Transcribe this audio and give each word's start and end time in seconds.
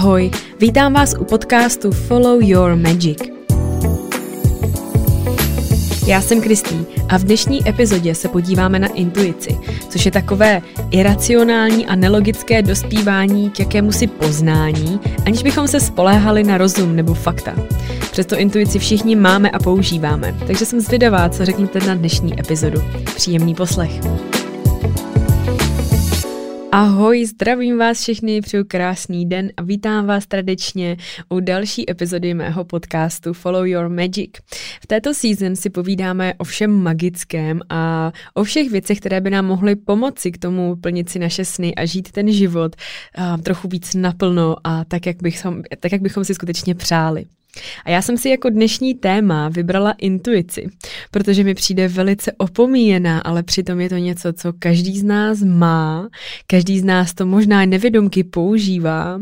Ahoj, 0.00 0.30
vítám 0.60 0.92
vás 0.92 1.14
u 1.18 1.24
podcastu 1.24 1.92
Follow 1.92 2.42
Your 2.42 2.76
Magic. 2.76 3.18
Já 6.06 6.20
jsem 6.20 6.40
Kristý 6.40 6.76
a 7.08 7.18
v 7.18 7.24
dnešní 7.24 7.68
epizodě 7.68 8.14
se 8.14 8.28
podíváme 8.28 8.78
na 8.78 8.88
intuici, 8.88 9.58
což 9.88 10.04
je 10.04 10.10
takové 10.10 10.62
iracionální 10.90 11.86
a 11.86 11.94
nelogické 11.94 12.62
dospívání 12.62 13.50
k 13.50 13.60
jakému 13.60 13.92
si 13.92 14.06
poznání, 14.06 15.00
aniž 15.26 15.42
bychom 15.42 15.68
se 15.68 15.80
spoléhali 15.80 16.44
na 16.44 16.58
rozum 16.58 16.96
nebo 16.96 17.14
fakta. 17.14 17.54
Přesto 18.12 18.38
intuici 18.38 18.78
všichni 18.78 19.16
máme 19.16 19.50
a 19.50 19.58
používáme, 19.58 20.34
takže 20.46 20.66
jsem 20.66 20.80
zvědavá, 20.80 21.28
co 21.28 21.44
řeknete 21.44 21.80
na 21.86 21.94
dnešní 21.94 22.40
epizodu. 22.40 22.80
Příjemný 23.16 23.54
poslech. 23.54 24.00
Ahoj, 26.72 27.26
zdravím 27.26 27.78
vás 27.78 28.02
všechny, 28.02 28.40
přeju 28.40 28.64
krásný 28.68 29.26
den 29.26 29.50
a 29.56 29.62
vítám 29.62 30.06
vás 30.06 30.26
tradičně 30.26 30.96
u 31.28 31.40
další 31.40 31.90
epizody 31.90 32.34
mého 32.34 32.64
podcastu 32.64 33.32
Follow 33.32 33.66
Your 33.66 33.88
Magic. 33.88 34.30
V 34.82 34.86
této 34.86 35.14
season 35.14 35.56
si 35.56 35.70
povídáme 35.70 36.34
o 36.38 36.44
všem 36.44 36.70
magickém 36.70 37.60
a 37.68 38.12
o 38.34 38.44
všech 38.44 38.70
věcech, 38.70 39.00
které 39.00 39.20
by 39.20 39.30
nám 39.30 39.46
mohly 39.46 39.76
pomoci 39.76 40.32
k 40.32 40.38
tomu 40.38 40.76
plnit 40.76 41.08
si 41.08 41.18
naše 41.18 41.44
sny 41.44 41.74
a 41.74 41.84
žít 41.84 42.12
ten 42.12 42.32
život 42.32 42.76
uh, 43.18 43.42
trochu 43.42 43.68
víc 43.68 43.94
naplno 43.94 44.56
a 44.64 44.84
tak 44.84 45.06
jak, 45.06 45.22
bychom, 45.22 45.62
tak, 45.80 45.92
jak 45.92 46.02
bychom 46.02 46.24
si 46.24 46.34
skutečně 46.34 46.74
přáli. 46.74 47.24
A 47.84 47.90
já 47.90 48.02
jsem 48.02 48.18
si 48.18 48.28
jako 48.28 48.50
dnešní 48.50 48.94
téma 48.94 49.48
vybrala 49.48 49.92
intuici, 49.92 50.68
protože 51.10 51.44
mi 51.44 51.54
přijde 51.54 51.88
velice 51.88 52.32
opomíjená, 52.32 53.20
ale 53.20 53.42
přitom 53.42 53.80
je 53.80 53.88
to 53.88 53.96
něco, 53.96 54.32
co 54.32 54.52
každý 54.58 54.98
z 54.98 55.02
nás 55.02 55.42
má, 55.42 56.08
každý 56.46 56.80
z 56.80 56.84
nás 56.84 57.14
to 57.14 57.26
možná 57.26 57.64
nevědomky 57.64 58.24
používá, 58.24 59.20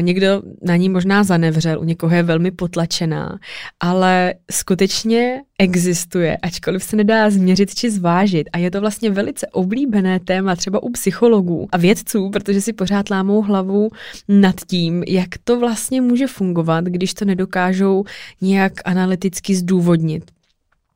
někdo 0.00 0.42
na 0.62 0.76
ní 0.76 0.88
možná 0.88 1.24
zanevřel, 1.24 1.80
u 1.80 1.84
někoho 1.84 2.16
je 2.16 2.22
velmi 2.22 2.50
potlačená, 2.50 3.38
ale 3.80 4.34
skutečně 4.50 5.42
existuje, 5.58 6.36
ačkoliv 6.36 6.84
se 6.84 6.96
nedá 6.96 7.30
změřit 7.30 7.74
či 7.74 7.90
zvážit. 7.90 8.48
A 8.52 8.58
je 8.58 8.70
to 8.70 8.80
vlastně 8.80 9.10
velice 9.10 9.46
oblíbené 9.46 10.20
téma 10.20 10.56
třeba 10.56 10.82
u 10.82 10.90
psychologů 10.90 11.68
a 11.72 11.76
vědců, 11.76 12.30
protože 12.30 12.60
si 12.60 12.72
pořád 12.72 13.10
lámou 13.10 13.42
hlavu 13.42 13.90
nad 14.28 14.54
tím, 14.66 15.02
jak 15.08 15.28
to 15.44 15.60
vlastně 15.60 16.00
může 16.00 16.26
fungovat, 16.26 16.84
když 16.84 17.14
to 17.14 17.24
nedokážou 17.58 18.04
nějak 18.40 18.72
analyticky 18.84 19.54
zdůvodnit. 19.54 20.30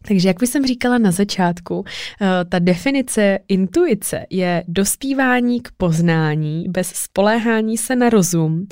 Takže 0.09 0.29
jak 0.29 0.41
bych 0.41 0.49
jsem 0.49 0.67
říkala 0.67 0.99
na 0.99 1.11
začátku, 1.11 1.85
eh, 1.85 2.27
ta 2.45 2.59
definice 2.59 3.39
intuice 3.49 4.27
je 4.31 4.65
dospívání 4.69 5.61
k 5.61 5.69
poznání 5.77 6.67
bez 6.69 6.89
spoléhání 6.89 7.79
se 7.79 7.97
na 7.97 8.11
rozum 8.11 8.67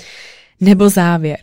nebo 0.61 0.89
závěr. 0.89 1.39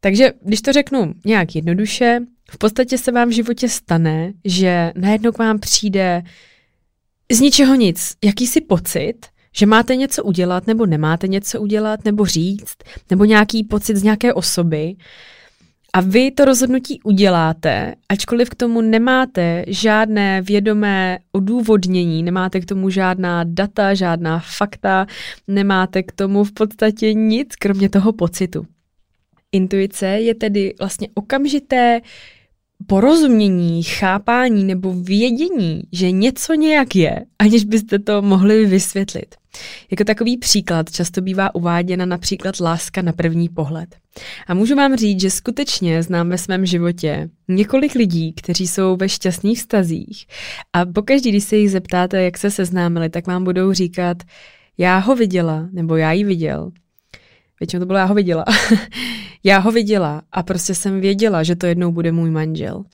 Takže 0.00 0.32
když 0.44 0.62
to 0.62 0.72
řeknu 0.72 1.14
nějak 1.24 1.54
jednoduše, 1.54 2.20
v 2.50 2.58
podstatě 2.58 2.98
se 2.98 3.12
vám 3.12 3.28
v 3.28 3.32
životě 3.32 3.68
stane, 3.68 4.32
že 4.44 4.92
najednou 4.94 5.32
k 5.32 5.38
vám 5.38 5.58
přijde 5.58 6.22
z 7.32 7.40
ničeho 7.40 7.74
nic 7.74 8.16
jakýsi 8.24 8.60
pocit, 8.60 9.26
že 9.54 9.66
máte 9.66 9.96
něco 9.96 10.24
udělat 10.24 10.66
nebo 10.66 10.86
nemáte 10.86 11.28
něco 11.28 11.60
udělat, 11.60 12.04
nebo 12.04 12.26
říct, 12.26 12.76
nebo 13.10 13.24
nějaký 13.24 13.64
pocit 13.64 13.96
z 13.96 14.02
nějaké 14.02 14.34
osoby. 14.34 14.96
A 15.92 16.00
vy 16.00 16.30
to 16.30 16.44
rozhodnutí 16.44 17.00
uděláte, 17.04 17.94
ačkoliv 18.08 18.50
k 18.50 18.54
tomu 18.54 18.80
nemáte 18.80 19.64
žádné 19.66 20.42
vědomé 20.42 21.18
odůvodnění, 21.32 22.22
nemáte 22.22 22.60
k 22.60 22.66
tomu 22.66 22.90
žádná 22.90 23.44
data, 23.44 23.94
žádná 23.94 24.38
fakta, 24.38 25.06
nemáte 25.48 26.02
k 26.02 26.12
tomu 26.12 26.44
v 26.44 26.52
podstatě 26.52 27.14
nic, 27.14 27.56
kromě 27.56 27.88
toho 27.88 28.12
pocitu. 28.12 28.66
Intuice 29.52 30.06
je 30.06 30.34
tedy 30.34 30.74
vlastně 30.78 31.08
okamžité 31.14 32.00
porozumění, 32.86 33.82
chápání 33.82 34.64
nebo 34.64 34.92
vědění, 34.92 35.82
že 35.92 36.10
něco 36.10 36.54
nějak 36.54 36.96
je, 36.96 37.24
aniž 37.38 37.64
byste 37.64 37.98
to 37.98 38.22
mohli 38.22 38.66
vysvětlit. 38.66 39.39
Jako 39.90 40.04
takový 40.04 40.38
příklad 40.38 40.90
často 40.90 41.20
bývá 41.20 41.54
uváděna 41.54 42.06
například 42.06 42.60
láska 42.60 43.02
na 43.02 43.12
první 43.12 43.48
pohled. 43.48 43.96
A 44.46 44.54
můžu 44.54 44.76
vám 44.76 44.96
říct, 44.96 45.20
že 45.20 45.30
skutečně 45.30 46.02
znám 46.02 46.28
ve 46.28 46.38
svém 46.38 46.66
životě 46.66 47.28
několik 47.48 47.94
lidí, 47.94 48.32
kteří 48.32 48.66
jsou 48.66 48.96
ve 48.96 49.08
šťastných 49.08 49.58
vztazích 49.58 50.26
a 50.72 50.86
pokaždý, 50.86 51.30
když 51.30 51.44
se 51.44 51.56
jich 51.56 51.70
zeptáte, 51.70 52.22
jak 52.22 52.38
se 52.38 52.50
seznámili, 52.50 53.10
tak 53.10 53.26
vám 53.26 53.44
budou 53.44 53.72
říkat, 53.72 54.16
já 54.78 54.98
ho 54.98 55.16
viděla, 55.16 55.68
nebo 55.72 55.96
já 55.96 56.12
ji 56.12 56.24
viděl. 56.24 56.70
Většinou 57.60 57.80
to 57.80 57.86
bylo, 57.86 57.98
já 57.98 58.04
ho 58.04 58.14
viděla. 58.14 58.44
Já 59.44 59.58
ho 59.58 59.72
viděla 59.72 60.22
a 60.32 60.42
prostě 60.42 60.74
jsem 60.74 61.00
věděla, 61.00 61.42
že 61.42 61.56
to 61.56 61.66
jednou 61.66 61.92
bude 61.92 62.12
můj 62.12 62.30
manžel. 62.30 62.84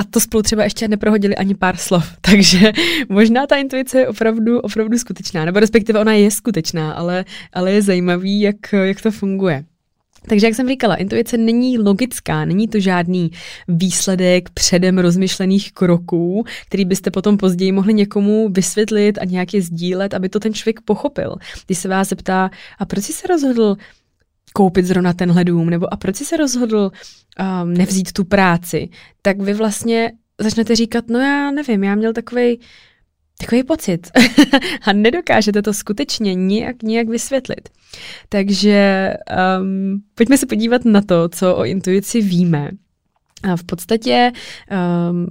A 0.00 0.04
to 0.04 0.20
spolu 0.20 0.42
třeba 0.42 0.64
ještě 0.64 0.88
neprohodili 0.88 1.36
ani 1.36 1.54
pár 1.54 1.76
slov, 1.76 2.16
takže 2.20 2.72
možná 3.08 3.46
ta 3.46 3.56
intuice 3.56 3.98
je 3.98 4.08
opravdu, 4.08 4.60
opravdu 4.60 4.98
skutečná, 4.98 5.44
nebo 5.44 5.60
respektive 5.60 6.00
ona 6.00 6.12
je 6.12 6.30
skutečná, 6.30 6.92
ale, 6.92 7.24
ale 7.52 7.72
je 7.72 7.82
zajímavý, 7.82 8.40
jak, 8.40 8.72
jak 8.72 9.02
to 9.02 9.10
funguje. 9.10 9.64
Takže 10.28 10.46
jak 10.46 10.54
jsem 10.54 10.68
říkala, 10.68 10.96
intuice 10.96 11.36
není 11.36 11.78
logická, 11.78 12.44
není 12.44 12.68
to 12.68 12.80
žádný 12.80 13.30
výsledek 13.68 14.50
předem 14.50 14.98
rozmyšlených 14.98 15.72
kroků, 15.72 16.44
který 16.66 16.84
byste 16.84 17.10
potom 17.10 17.36
později 17.36 17.72
mohli 17.72 17.94
někomu 17.94 18.48
vysvětlit 18.48 19.18
a 19.18 19.24
nějak 19.24 19.54
je 19.54 19.62
sdílet, 19.62 20.14
aby 20.14 20.28
to 20.28 20.40
ten 20.40 20.54
člověk 20.54 20.80
pochopil. 20.80 21.36
Když 21.66 21.78
se 21.78 21.88
vás 21.88 22.08
zeptá, 22.08 22.50
a 22.78 22.84
proč 22.84 23.04
jsi 23.04 23.12
se 23.12 23.26
rozhodl 23.26 23.76
koupit 24.54 24.86
zrovna 24.86 25.12
tenhle 25.12 25.44
dům, 25.44 25.70
nebo 25.70 25.94
a 25.94 25.96
proč 25.96 26.16
jsi 26.16 26.24
se 26.24 26.36
rozhodl 26.36 26.90
um, 27.62 27.74
nevzít 27.74 28.12
tu 28.12 28.24
práci, 28.24 28.88
tak 29.22 29.40
vy 29.40 29.54
vlastně 29.54 30.12
začnete 30.40 30.76
říkat, 30.76 31.04
no 31.08 31.18
já 31.18 31.50
nevím, 31.50 31.84
já 31.84 31.94
měl 31.94 32.12
takový 32.12 32.58
takový 33.38 33.62
pocit 33.62 34.10
a 34.82 34.92
nedokážete 34.92 35.62
to 35.62 35.74
skutečně 35.74 36.34
nijak, 36.34 36.82
nijak 36.82 37.08
vysvětlit. 37.08 37.68
Takže 38.28 39.10
um, 39.60 40.02
pojďme 40.14 40.38
se 40.38 40.46
podívat 40.46 40.84
na 40.84 41.00
to, 41.00 41.28
co 41.28 41.56
o 41.56 41.64
intuici 41.64 42.20
víme. 42.20 42.70
A 43.42 43.56
v 43.56 43.64
podstatě 43.64 44.32
um, 45.10 45.26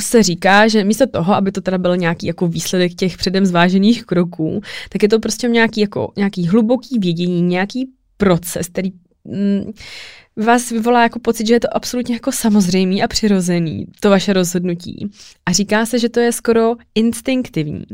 se 0.00 0.22
říká, 0.22 0.68
že 0.68 0.84
místo 0.84 1.06
toho, 1.06 1.34
aby 1.34 1.52
to 1.52 1.60
teda 1.60 1.78
byl 1.78 1.96
nějaký 1.96 2.26
jako 2.26 2.48
výsledek 2.48 2.94
těch 2.94 3.16
předem 3.16 3.46
zvážených 3.46 4.04
kroků, 4.04 4.60
tak 4.88 5.02
je 5.02 5.08
to 5.08 5.18
prostě 5.18 5.48
nějaký, 5.48 5.80
jako, 5.80 6.12
nějaký 6.16 6.46
hluboký 6.46 6.98
vědění, 6.98 7.42
nějaký 7.42 7.90
proces, 8.18 8.68
který 8.68 8.92
mm, 9.24 9.72
vás 10.38 10.70
vyvolá 10.70 11.02
jako 11.02 11.18
pocit, 11.18 11.46
že 11.46 11.54
je 11.54 11.60
to 11.60 11.76
absolutně 11.76 12.14
jako 12.14 12.32
samozřejmý 12.32 13.02
a 13.02 13.08
přirozený, 13.08 13.86
to 14.00 14.10
vaše 14.10 14.32
rozhodnutí. 14.32 15.10
A 15.46 15.52
říká 15.52 15.86
se, 15.86 15.98
že 15.98 16.08
to 16.08 16.20
je 16.20 16.32
skoro 16.32 16.76
instinktivní. 16.94 17.84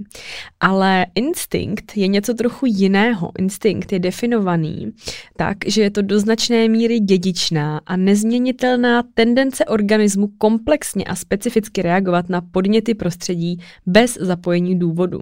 Ale 0.61 1.07
instinkt 1.15 1.97
je 1.97 2.07
něco 2.07 2.35
trochu 2.35 2.67
jiného. 2.67 3.33
Instinkt 3.39 3.93
je 3.93 3.99
definovaný 3.99 4.93
tak, 5.37 5.57
že 5.67 5.83
je 5.83 5.91
to 5.91 6.03
do 6.03 6.21
značné 6.21 6.69
míry 6.69 6.99
dědičná 7.01 7.81
a 7.87 7.97
nezměnitelná 7.97 9.03
tendence 9.15 9.65
organismu 9.65 10.29
komplexně 10.39 11.05
a 11.05 11.15
specificky 11.15 11.83
reagovat 11.83 12.29
na 12.29 12.41
podněty 12.41 12.95
prostředí 12.95 13.59
bez 13.87 14.19
zapojení 14.21 14.79
důvodu. 14.79 15.21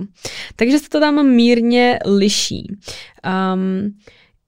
Takže 0.57 0.79
se 0.79 0.89
to 0.89 1.01
tam 1.01 1.27
mírně 1.27 1.99
liší. 2.07 2.77
Um, 3.55 3.95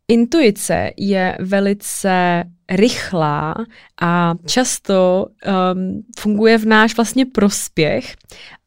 Intuice 0.09 0.91
je 0.97 1.37
velice 1.41 2.45
rychlá 2.71 3.55
a 4.03 4.35
často 4.47 5.27
um, 5.75 6.05
funguje 6.19 6.59
v 6.59 6.65
náš 6.67 6.97
vlastně 6.97 7.27
prospěch, 7.27 8.17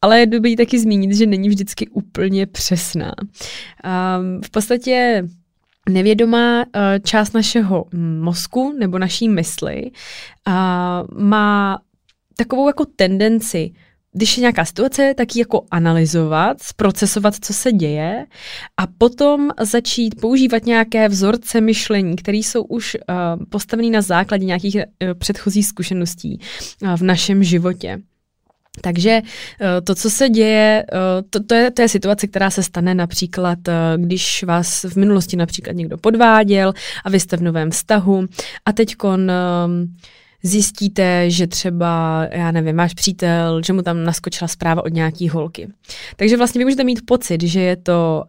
ale 0.02 0.20
je 0.20 0.26
dobrý 0.26 0.56
taky 0.56 0.80
zmínit, 0.80 1.16
že 1.16 1.26
není 1.26 1.50
vždycky 1.50 1.88
úplně 1.88 2.46
přesná. 2.46 3.14
Um, 3.20 4.41
v 4.41 4.50
podstatě 4.50 5.23
nevědomá 5.90 6.59
uh, 6.66 6.72
část 7.03 7.34
našeho 7.34 7.85
mozku 8.20 8.76
nebo 8.79 9.00
naší 9.00 9.29
mysli 9.29 9.91
uh, 10.47 11.22
má 11.23 11.79
takovou 12.35 12.67
jako 12.67 12.85
tendenci 12.85 13.72
když 14.17 14.37
je 14.37 14.41
nějaká 14.41 14.66
situace, 14.66 15.14
tak 15.17 15.35
ji 15.35 15.40
jako 15.40 15.66
analyzovat, 15.72 16.61
zprocesovat, 16.61 17.35
co 17.41 17.53
se 17.53 17.72
děje 17.72 18.25
a 18.78 18.87
potom 18.97 19.49
začít 19.61 20.22
používat 20.22 20.66
nějaké 20.66 21.09
vzorce 21.09 21.61
myšlení, 21.61 22.16
které 22.16 22.37
jsou 22.37 22.64
už 22.64 22.96
uh, 22.96 23.46
postavené 23.49 23.90
na 23.90 24.02
základě 24.02 24.46
nějakých 24.46 24.75
uh, 24.75 24.81
předchozích 25.14 25.66
zkušeností 25.66 26.40
uh, 26.81 26.97
v 26.97 27.02
našem 27.02 27.43
životě. 27.43 27.97
Takže 28.81 29.22
to, 29.84 29.96
co 29.96 30.09
se 30.09 30.29
děje, 30.29 30.85
to, 31.29 31.43
to, 31.43 31.55
je, 31.55 31.72
to 31.72 31.81
je 31.81 31.90
situace, 31.90 32.28
která 32.28 32.49
se 32.49 32.63
stane 32.63 32.96
například, 32.96 33.59
když 33.97 34.43
vás 34.43 34.84
v 34.84 34.96
minulosti 34.96 35.37
například 35.37 35.75
někdo 35.75 35.97
podváděl 35.97 36.73
a 37.03 37.09
vy 37.09 37.20
jste 37.20 37.37
v 37.37 37.41
novém 37.41 37.72
vztahu 37.72 38.25
a 38.66 38.73
teď 38.73 38.96
zjistíte, 40.43 41.29
že 41.29 41.47
třeba, 41.47 42.25
já 42.31 42.51
nevím, 42.51 42.75
máš 42.75 42.93
přítel, 42.93 43.61
že 43.66 43.73
mu 43.73 43.81
tam 43.81 44.03
naskočila 44.03 44.47
zpráva 44.47 44.85
od 44.85 44.93
nějaký 44.93 45.29
holky. 45.29 45.67
Takže 46.16 46.37
vlastně 46.37 46.59
vy 46.59 46.66
můžete 46.66 46.84
mít 46.84 47.05
pocit, 47.05 47.43
že 47.43 47.61
je 47.61 47.75
to, 47.75 48.23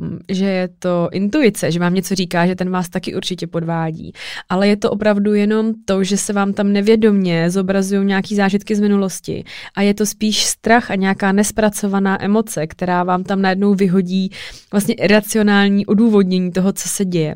um, 0.00 0.18
že 0.28 0.44
je 0.44 0.68
to 0.78 1.08
intuice, 1.12 1.72
že 1.72 1.80
vám 1.80 1.94
něco 1.94 2.14
říká, 2.14 2.46
že 2.46 2.54
ten 2.54 2.70
vás 2.70 2.88
taky 2.88 3.14
určitě 3.14 3.46
podvádí. 3.46 4.12
Ale 4.48 4.68
je 4.68 4.76
to 4.76 4.90
opravdu 4.90 5.34
jenom 5.34 5.72
to, 5.84 6.04
že 6.04 6.16
se 6.16 6.32
vám 6.32 6.52
tam 6.52 6.72
nevědomně 6.72 7.50
zobrazují 7.50 8.06
nějaký 8.06 8.36
zážitky 8.36 8.76
z 8.76 8.80
minulosti. 8.80 9.44
A 9.76 9.82
je 9.82 9.94
to 9.94 10.06
spíš 10.06 10.44
strach 10.44 10.90
a 10.90 10.94
nějaká 10.94 11.32
nespracovaná 11.32 12.24
emoce, 12.24 12.66
která 12.66 13.04
vám 13.04 13.24
tam 13.24 13.42
najednou 13.42 13.74
vyhodí 13.74 14.30
vlastně 14.72 14.94
racionální 15.08 15.86
odůvodnění 15.86 16.52
toho, 16.52 16.72
co 16.72 16.88
se 16.88 17.04
děje. 17.04 17.34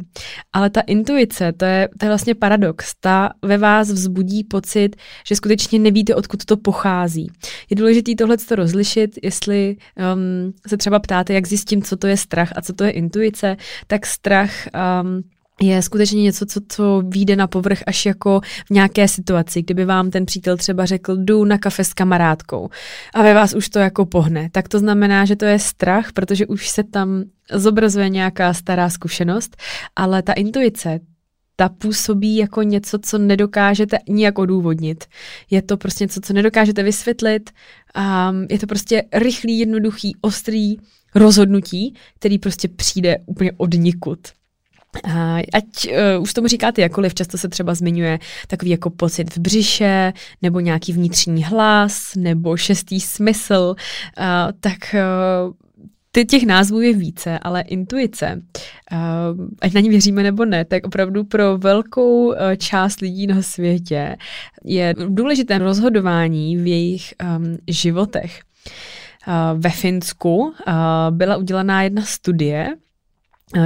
Ale 0.53 0.71
ta 0.71 0.81
intuice, 0.81 1.53
to 1.53 1.65
je, 1.65 1.89
to 1.99 2.07
je 2.07 2.09
vlastně 2.09 2.35
paradox. 2.35 2.93
Ta 3.01 3.31
ve 3.43 3.59
vás 3.59 3.89
vzbudí 3.89 4.08
vzbudí 4.09 4.45
pocit, 4.45 4.97
že 5.27 5.37
skutečně 5.37 5.79
nevíte, 5.79 6.15
odkud 6.15 6.45
to 6.45 6.57
pochází. 6.57 7.31
Je 7.71 7.77
důležité 7.77 8.13
tohle 8.19 8.37
to 8.37 8.55
rozlišit, 8.55 9.19
jestli 9.23 9.77
um, 10.15 10.53
se 10.67 10.77
třeba 10.77 10.99
ptáte, 10.99 11.35
jak 11.35 11.47
zjistím, 11.47 11.83
co 11.83 11.97
to 11.97 12.07
je 12.07 12.17
strach 12.17 12.53
a 12.57 12.63
co 12.63 12.73
to 12.73 12.85
je 12.85 12.91
intuice, 12.91 13.57
tak 13.87 14.07
strach 14.07 14.51
um, 15.03 15.23
je 15.61 15.83
skutečně 15.83 16.23
něco, 16.23 16.47
co, 16.47 16.61
co 16.69 17.03
vyjde 17.09 17.37
na 17.37 17.47
povrch 17.47 17.79
až 17.87 18.07
jako 18.07 18.41
v 18.67 18.71
nějaké 18.71 19.09
situaci, 19.09 19.63
kdyby 19.63 19.85
vám 19.85 20.11
ten 20.11 20.27
přítel 20.27 20.57
třeba 20.57 20.87
řekl, 20.87 21.17
jdu 21.17 21.45
na 21.45 21.59
kafe 21.59 21.85
s 21.85 21.95
kamarádkou 21.95 22.69
a 23.15 23.23
ve 23.23 23.35
vás 23.35 23.55
už 23.55 23.69
to 23.69 23.79
jako 23.79 24.07
pohne, 24.07 24.49
tak 24.53 24.69
to 24.69 24.79
znamená, 24.79 25.25
že 25.25 25.37
to 25.37 25.45
je 25.45 25.59
strach, 25.59 26.13
protože 26.13 26.47
už 26.47 26.69
se 26.69 26.85
tam 26.85 27.25
zobrazuje 27.53 28.09
nějaká 28.09 28.55
stará 28.55 28.91
zkušenost, 28.91 29.57
ale 29.97 30.23
ta 30.23 30.33
intuice, 30.33 31.01
ta 31.61 31.69
působí 31.69 32.37
jako 32.37 32.63
něco, 32.63 32.99
co 32.99 33.19
nedokážete 33.19 33.99
nijak 34.09 34.39
odůvodnit. 34.39 35.05
Je 35.51 35.63
to 35.63 35.77
prostě 35.77 36.05
něco, 36.05 36.21
co 36.21 36.33
nedokážete 36.33 36.83
vysvětlit. 36.83 37.51
A 37.95 38.33
je 38.51 38.59
to 38.59 38.67
prostě 38.67 39.03
rychlý, 39.13 39.59
jednoduchý, 39.59 40.17
ostrý 40.21 40.77
rozhodnutí, 41.15 41.95
který 42.19 42.39
prostě 42.39 42.69
přijde 42.69 43.19
úplně 43.27 43.53
od 43.57 43.75
nikud. 43.75 44.19
Ať 45.53 45.65
uh, 46.17 46.23
už 46.23 46.35
tomu 46.35 46.49
říkáte 46.49 46.83
jakoliv, 46.83 47.15
často 47.15 47.39
se 47.39 47.49
třeba 47.49 47.75
zmiňuje 47.75 48.19
takový 48.47 48.71
jako 48.71 48.91
pocit 48.91 49.37
v 49.37 49.39
břiše, 49.39 50.13
nebo 50.43 50.61
nějaký 50.61 50.93
vnitřní 50.93 51.45
hlas, 51.45 52.15
nebo 52.17 52.57
šestý 52.57 53.01
smysl, 53.01 53.75
uh, 54.19 54.25
tak 54.61 54.79
uh, 54.95 55.53
ty 56.19 56.25
těch 56.25 56.47
názvů 56.47 56.81
je 56.81 56.95
více, 56.95 57.39
ale 57.39 57.61
intuice, 57.61 58.43
uh, 58.93 59.47
ať 59.61 59.73
na 59.73 59.81
ní 59.81 59.89
věříme 59.89 60.23
nebo 60.23 60.45
ne, 60.45 60.65
tak 60.65 60.87
opravdu 60.87 61.25
pro 61.25 61.59
velkou 61.59 62.27
uh, 62.27 62.35
část 62.57 63.01
lidí 63.01 63.27
na 63.27 63.43
světě 63.43 64.17
je 64.65 64.95
důležité 65.09 65.59
rozhodování 65.59 66.57
v 66.57 66.67
jejich 66.67 67.15
um, 67.37 67.57
životech. 67.69 68.41
Uh, 69.29 69.61
ve 69.61 69.71
Finsku 69.71 70.55
byla 71.11 71.37
udělaná 71.37 71.83
jedna 71.83 72.03
studie, 72.03 72.69
Eh, 72.69 72.88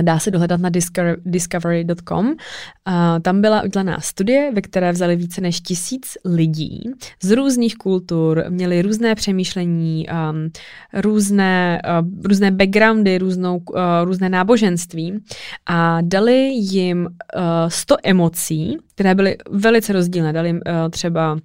dá 0.03 0.19
se 0.19 0.31
dohledat 0.31 0.61
na 0.61 0.71
discovery.com. 1.25 2.35
Tam 3.23 3.41
byla 3.41 3.63
udělaná 3.63 4.01
studie, 4.01 4.51
ve 4.55 4.61
které 4.61 4.93
vzali 4.93 5.17
více 5.17 5.41
než 5.41 5.61
tisíc 5.61 6.19
lidí 6.25 6.83
z 7.23 7.31
různých 7.31 7.77
kultur, 7.77 8.45
měli 8.49 8.83
různé 8.83 9.15
přemýšlení, 9.15 10.07
um, 10.09 10.51
různé, 11.01 11.83
uh, 12.01 12.09
různé 12.25 12.51
backgroundy, 12.51 13.19
různou, 13.19 13.63
různé 14.05 14.29
náboženství 14.29 15.19
a 15.67 15.99
dali 16.01 16.49
jim 16.49 17.09
100 17.69 17.97
emocí, 18.03 18.77
které 18.95 19.15
byly 19.15 19.37
velice 19.51 19.93
rozdílné. 19.93 20.33
Dali 20.33 20.49
jim 20.49 20.61
třeba 20.91 21.39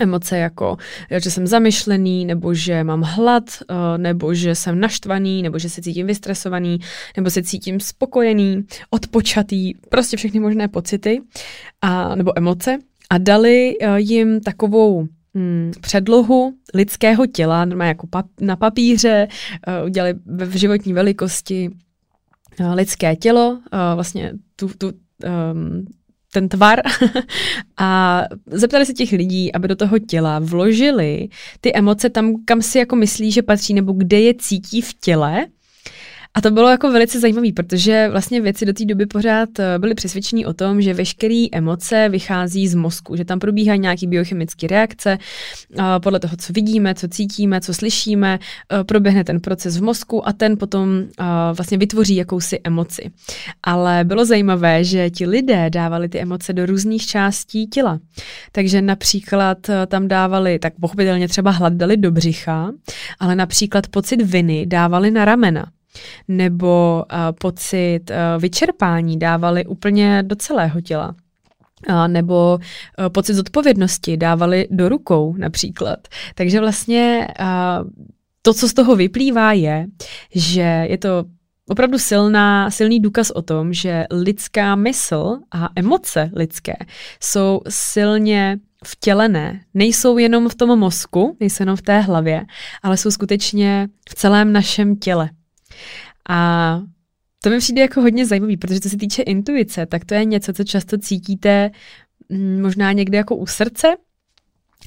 emoce 0.00 0.38
jako, 0.38 0.76
že 1.22 1.30
jsem 1.30 1.46
zamyšlený, 1.46 2.24
nebo 2.24 2.54
že 2.54 2.84
mám 2.84 3.02
hlad, 3.02 3.44
eh, 3.50 3.98
nebo 3.98 4.34
že 4.34 4.54
jsem 4.54 4.80
naštvaný, 4.80 5.42
nebo 5.42 5.58
že 5.58 5.68
se 5.68 5.82
cítím 5.82 6.06
vystresovaný, 6.06 6.78
nebo 7.16 7.30
se 7.30 7.42
cítím 7.42 7.80
spokojený, 7.80 8.64
odpočatý, 8.90 9.74
prostě 9.74 10.16
všechny 10.16 10.40
možné 10.40 10.68
pocity 10.68 11.22
a, 11.82 12.14
nebo 12.14 12.38
emoce. 12.38 12.78
A 13.10 13.18
dali 13.18 13.76
eh, 13.80 14.00
jim 14.00 14.40
takovou 14.40 15.06
hmm, 15.34 15.72
předlohu 15.80 16.54
lidského 16.74 17.26
těla, 17.26 17.64
normálně 17.64 17.88
jako 17.88 18.06
pap, 18.06 18.26
na 18.40 18.56
papíře, 18.56 19.28
uh, 19.68 19.86
udělali 19.86 20.14
v 20.26 20.56
životní 20.56 20.92
velikosti 20.92 21.70
uh, 22.60 22.74
lidské 22.74 23.16
tělo, 23.16 23.50
uh, 23.50 23.58
vlastně 23.94 24.32
tu, 24.56 24.68
tu 24.78 24.86
um, 24.86 25.84
ten 26.32 26.48
tvar. 26.48 26.80
A 27.76 28.22
zeptali 28.46 28.86
se 28.86 28.92
těch 28.92 29.12
lidí, 29.12 29.52
aby 29.52 29.68
do 29.68 29.76
toho 29.76 29.98
těla 29.98 30.38
vložili 30.38 31.28
ty 31.60 31.74
emoce 31.74 32.10
tam, 32.10 32.34
kam 32.44 32.62
si 32.62 32.78
jako 32.78 32.96
myslí, 32.96 33.32
že 33.32 33.42
patří, 33.42 33.74
nebo 33.74 33.92
kde 33.92 34.20
je 34.20 34.34
cítí 34.34 34.80
v 34.80 34.94
těle 34.94 35.46
a 36.34 36.40
to 36.40 36.50
bylo 36.50 36.68
jako 36.68 36.92
velice 36.92 37.20
zajímavé, 37.20 37.48
protože 37.56 38.08
vlastně 38.10 38.40
věci 38.40 38.66
do 38.66 38.72
té 38.72 38.84
doby 38.84 39.06
pořád 39.06 39.58
eh, 39.58 39.78
byly 39.78 39.94
přesvědčení 39.94 40.46
o 40.46 40.52
tom, 40.52 40.82
že 40.82 40.94
veškeré 40.94 41.46
emoce 41.52 42.08
vychází 42.08 42.68
z 42.68 42.74
mozku, 42.74 43.16
že 43.16 43.24
tam 43.24 43.38
probíhají 43.38 43.80
nějaké 43.80 44.06
biochemické 44.06 44.66
reakce, 44.66 45.18
podle 46.02 46.20
toho, 46.20 46.36
co 46.36 46.52
vidíme, 46.52 46.94
co 46.94 47.08
cítíme, 47.08 47.60
co 47.60 47.74
slyšíme, 47.74 48.38
eh, 48.72 48.84
proběhne 48.84 49.24
ten 49.24 49.40
proces 49.40 49.76
v 49.78 49.82
mozku 49.82 50.28
a 50.28 50.32
ten 50.32 50.56
potom 50.56 51.02
eh, 51.02 51.24
vlastně 51.52 51.78
vytvoří 51.78 52.16
jakousi 52.16 52.60
emoci. 52.64 53.10
Ale 53.62 54.04
bylo 54.04 54.24
zajímavé, 54.24 54.84
že 54.84 55.10
ti 55.10 55.26
lidé 55.26 55.70
dávali 55.70 56.08
ty 56.08 56.20
emoce 56.20 56.52
do 56.52 56.66
různých 56.66 57.06
částí 57.06 57.66
těla. 57.66 57.98
Takže 58.52 58.82
například 58.82 59.58
tam 59.86 60.08
dávali, 60.08 60.58
tak 60.58 60.72
pochopitelně 60.80 61.28
třeba 61.28 61.50
hlad 61.50 61.72
dali 61.72 61.96
do 61.96 62.10
břicha, 62.10 62.72
ale 63.20 63.36
například 63.36 63.86
pocit 63.86 64.22
viny 64.22 64.66
dávali 64.66 65.10
na 65.10 65.24
ramena 65.24 65.66
nebo 66.28 67.04
uh, 67.12 67.18
pocit 67.40 68.00
uh, 68.10 68.42
vyčerpání 68.42 69.18
dávali 69.18 69.66
úplně 69.66 70.22
do 70.22 70.36
celého 70.36 70.80
těla. 70.80 71.14
Nebo 72.06 72.58
uh, 72.98 73.08
pocit 73.08 73.34
zodpovědnosti 73.34 74.16
dávali 74.16 74.68
do 74.70 74.88
rukou 74.88 75.34
například. 75.38 75.98
Takže 76.34 76.60
vlastně 76.60 77.28
to, 78.42 78.54
co 78.54 78.68
z 78.68 78.74
toho 78.74 78.96
vyplývá, 78.96 79.52
je, 79.52 79.86
že 80.34 80.86
je 80.88 80.98
to 80.98 81.24
opravdu 81.68 81.98
silná, 81.98 82.70
silný 82.70 83.00
důkaz 83.00 83.30
o 83.30 83.42
tom, 83.42 83.72
že 83.72 84.04
lidská 84.10 84.74
mysl 84.74 85.38
a 85.50 85.68
emoce 85.76 86.30
lidské 86.34 86.74
jsou 87.22 87.60
silně 87.68 88.58
vtělené. 88.84 89.60
Nejsou 89.74 90.18
jenom 90.18 90.48
v 90.48 90.54
tom 90.54 90.78
mozku, 90.78 91.36
nejsou 91.40 91.62
jenom 91.62 91.76
v 91.76 91.82
té 91.82 92.00
hlavě, 92.00 92.44
ale 92.82 92.96
jsou 92.96 93.10
skutečně 93.10 93.88
v 94.08 94.14
celém 94.14 94.52
našem 94.52 94.96
těle. 94.96 95.30
A 96.28 96.80
to 97.42 97.50
mi 97.50 97.58
přijde 97.58 97.80
jako 97.80 98.00
hodně 98.00 98.26
zajímavý, 98.26 98.56
protože 98.56 98.80
co 98.80 98.88
se 98.88 98.96
týče 98.96 99.22
intuice, 99.22 99.86
tak 99.86 100.04
to 100.04 100.14
je 100.14 100.24
něco, 100.24 100.52
co 100.52 100.64
často 100.64 100.98
cítíte 100.98 101.70
mm, 102.28 102.62
možná 102.62 102.92
někde 102.92 103.18
jako 103.18 103.36
u 103.36 103.46
srdce, 103.46 103.96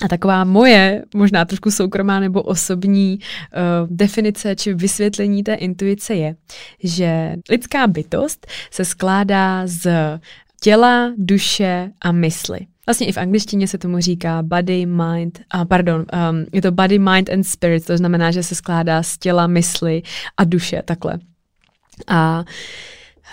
a 0.01 0.07
taková 0.07 0.43
moje, 0.43 1.03
možná 1.15 1.45
trošku 1.45 1.71
soukromá 1.71 2.19
nebo 2.19 2.41
osobní 2.41 3.19
uh, 3.19 3.87
definice 3.89 4.55
či 4.55 4.73
vysvětlení 4.73 5.43
té 5.43 5.53
intuice 5.53 6.15
je, 6.15 6.35
že 6.83 7.35
lidská 7.49 7.87
bytost 7.87 8.47
se 8.71 8.85
skládá 8.85 9.67
z 9.67 9.91
těla, 10.61 11.13
duše 11.17 11.91
a 12.01 12.11
mysli. 12.11 12.59
Vlastně 12.85 13.07
i 13.07 13.11
v 13.11 13.17
angličtině 13.17 13.67
se 13.67 13.77
tomu 13.77 13.99
říká 13.99 14.43
body, 14.43 14.85
mind, 14.85 15.41
a 15.51 15.65
pardon, 15.65 15.99
um, 15.99 16.45
je 16.53 16.61
to 16.61 16.71
body, 16.71 16.99
mind 16.99 17.29
and 17.29 17.43
spirit, 17.43 17.85
to 17.85 17.97
znamená, 17.97 18.31
že 18.31 18.43
se 18.43 18.55
skládá 18.55 19.03
z 19.03 19.17
těla, 19.17 19.47
mysli 19.47 20.01
a 20.37 20.43
duše, 20.43 20.81
takhle. 20.85 21.19
A 22.07 22.43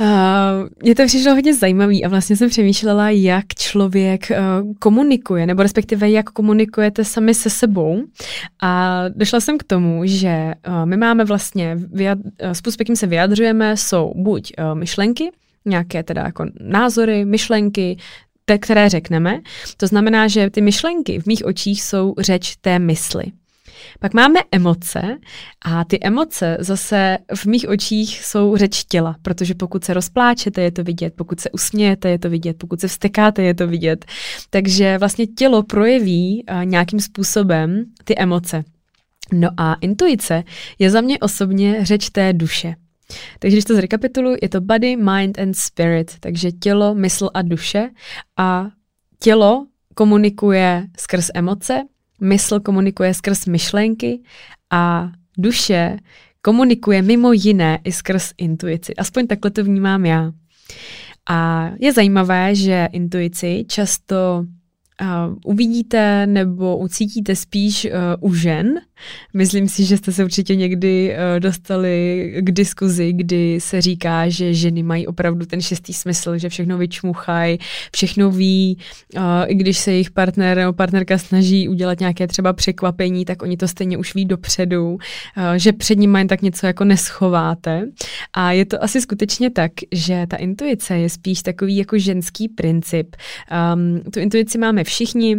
Uh, 0.00 0.68
mě 0.82 0.94
to 0.94 1.06
přišlo 1.06 1.34
hodně 1.34 1.54
zajímavý 1.54 2.04
a 2.04 2.08
vlastně 2.08 2.36
jsem 2.36 2.48
přemýšlela, 2.50 3.10
jak 3.10 3.46
člověk 3.58 4.30
uh, 4.30 4.36
komunikuje, 4.78 5.46
nebo 5.46 5.62
respektive 5.62 6.10
jak 6.10 6.30
komunikujete 6.30 7.04
sami 7.04 7.34
se 7.34 7.50
sebou. 7.50 8.02
A 8.62 9.04
došla 9.08 9.40
jsem 9.40 9.58
k 9.58 9.64
tomu, 9.64 10.02
že 10.04 10.54
uh, 10.68 10.86
my 10.86 10.96
máme 10.96 11.24
vlastně, 11.24 11.76
vyjad, 11.92 12.18
uh, 12.18 12.50
způsob, 12.52 12.80
jakým 12.80 12.96
se 12.96 13.06
vyjadřujeme, 13.06 13.76
jsou 13.76 14.12
buď 14.16 14.52
uh, 14.58 14.78
myšlenky, 14.78 15.30
nějaké 15.64 16.02
teda 16.02 16.22
jako 16.22 16.46
názory, 16.60 17.24
myšlenky, 17.24 17.96
te, 18.50 18.58
které 18.58 18.88
řekneme. 18.88 19.40
To 19.76 19.86
znamená, 19.86 20.28
že 20.28 20.50
ty 20.50 20.60
myšlenky 20.60 21.20
v 21.20 21.26
mých 21.26 21.44
očích 21.44 21.82
jsou 21.82 22.14
řeč 22.18 22.56
té 22.56 22.78
mysli. 22.78 23.24
Pak 24.00 24.14
máme 24.14 24.40
emoce 24.52 25.18
a 25.64 25.84
ty 25.84 25.98
emoce 26.02 26.56
zase 26.60 27.18
v 27.34 27.46
mých 27.46 27.68
očích 27.68 28.24
jsou 28.24 28.56
řeč 28.56 28.84
těla, 28.84 29.16
protože 29.22 29.54
pokud 29.54 29.84
se 29.84 29.94
rozpláčete, 29.94 30.62
je 30.62 30.72
to 30.72 30.84
vidět, 30.84 31.14
pokud 31.16 31.40
se 31.40 31.50
usmějete, 31.50 32.10
je 32.10 32.18
to 32.18 32.30
vidět, 32.30 32.56
pokud 32.58 32.80
se 32.80 32.88
vstekáte, 32.88 33.42
je 33.42 33.54
to 33.54 33.66
vidět. 33.66 34.04
Takže 34.50 34.98
vlastně 34.98 35.26
tělo 35.26 35.62
projeví 35.62 36.44
nějakým 36.64 37.00
způsobem 37.00 37.84
ty 38.04 38.14
emoce. 38.18 38.64
No 39.32 39.48
a 39.56 39.74
intuice 39.74 40.44
je 40.78 40.90
za 40.90 41.00
mě 41.00 41.18
osobně 41.18 41.84
řeč 41.84 42.10
té 42.10 42.32
duše. 42.32 42.74
Takže 43.38 43.56
když 43.56 43.64
to 43.64 43.74
zrekapituluji, 43.74 44.38
je 44.42 44.48
to 44.48 44.60
body, 44.60 44.96
mind 44.96 45.38
and 45.38 45.56
spirit, 45.56 46.12
takže 46.20 46.52
tělo, 46.52 46.94
mysl 46.94 47.30
a 47.34 47.42
duše 47.42 47.90
a 48.36 48.70
tělo 49.22 49.66
komunikuje 49.94 50.86
skrz 50.98 51.30
emoce, 51.34 51.82
mysl 52.20 52.60
komunikuje 52.60 53.14
skrz 53.14 53.46
myšlenky 53.46 54.20
a 54.70 55.12
duše 55.38 55.96
komunikuje 56.42 57.02
mimo 57.02 57.32
jiné 57.32 57.78
i 57.84 57.92
skrz 57.92 58.32
intuici. 58.38 58.96
Aspoň 58.96 59.26
takhle 59.26 59.50
to 59.50 59.64
vnímám 59.64 60.06
já. 60.06 60.32
A 61.30 61.70
je 61.78 61.92
zajímavé, 61.92 62.54
že 62.54 62.88
intuici 62.92 63.64
často 63.68 64.44
uh, 65.02 65.34
uvidíte 65.44 66.26
nebo 66.26 66.78
ucítíte 66.78 67.36
spíš 67.36 67.84
uh, 67.84 68.30
u 68.30 68.34
žen. 68.34 68.80
Myslím 69.34 69.68
si, 69.68 69.84
že 69.84 69.96
jste 69.96 70.12
se 70.12 70.24
určitě 70.24 70.56
někdy 70.56 71.14
uh, 71.14 71.40
dostali 71.40 72.32
k 72.38 72.50
diskuzi, 72.50 73.12
kdy 73.12 73.60
se 73.60 73.80
říká, 73.80 74.28
že 74.28 74.54
ženy 74.54 74.82
mají 74.82 75.06
opravdu 75.06 75.46
ten 75.46 75.60
šestý 75.60 75.92
smysl, 75.92 76.38
že 76.38 76.48
všechno 76.48 76.78
vyčmuchají, 76.78 77.58
všechno 77.94 78.30
ví, 78.30 78.78
uh, 79.16 79.22
i 79.46 79.54
když 79.54 79.78
se 79.78 79.92
jejich 79.92 80.10
partner 80.10 80.56
nebo 80.56 80.72
partnerka 80.72 81.18
snaží 81.18 81.68
udělat 81.68 82.00
nějaké 82.00 82.26
třeba 82.26 82.52
překvapení, 82.52 83.24
tak 83.24 83.42
oni 83.42 83.56
to 83.56 83.68
stejně 83.68 83.98
už 83.98 84.14
ví 84.14 84.24
dopředu, 84.24 84.92
uh, 84.92 84.98
že 85.56 85.72
před 85.72 85.98
nimi 85.98 86.18
jen 86.18 86.28
tak 86.28 86.42
něco 86.42 86.66
jako 86.66 86.84
neschováte. 86.84 87.86
A 88.32 88.52
je 88.52 88.64
to 88.64 88.84
asi 88.84 89.00
skutečně 89.00 89.50
tak, 89.50 89.72
že 89.92 90.26
ta 90.28 90.36
intuice 90.36 90.98
je 90.98 91.10
spíš 91.10 91.42
takový 91.42 91.76
jako 91.76 91.98
ženský 91.98 92.48
princip. 92.48 93.16
Um, 93.74 94.00
tu 94.12 94.20
intuici 94.20 94.58
máme 94.58 94.84
všichni, 94.84 95.36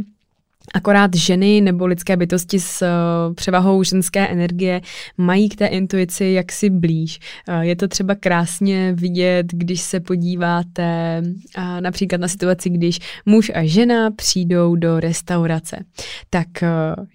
Akorát 0.73 1.15
ženy 1.15 1.61
nebo 1.61 1.85
lidské 1.85 2.17
bytosti 2.17 2.59
s 2.59 2.81
uh, 2.81 3.33
převahou 3.33 3.83
ženské 3.83 4.27
energie 4.27 4.81
mají 5.17 5.49
k 5.49 5.55
té 5.55 5.65
intuici 5.65 6.25
jaksi 6.25 6.69
blíž. 6.69 7.19
Uh, 7.49 7.59
je 7.61 7.75
to 7.75 7.87
třeba 7.87 8.15
krásně 8.15 8.93
vidět, 8.93 9.45
když 9.53 9.81
se 9.81 9.99
podíváte 9.99 11.21
uh, 11.57 11.81
například 11.81 12.21
na 12.21 12.27
situaci, 12.27 12.69
když 12.69 12.99
muž 13.25 13.51
a 13.55 13.67
žena 13.67 14.11
přijdou 14.11 14.75
do 14.75 14.99
restaurace. 14.99 15.85
Tak 16.29 16.47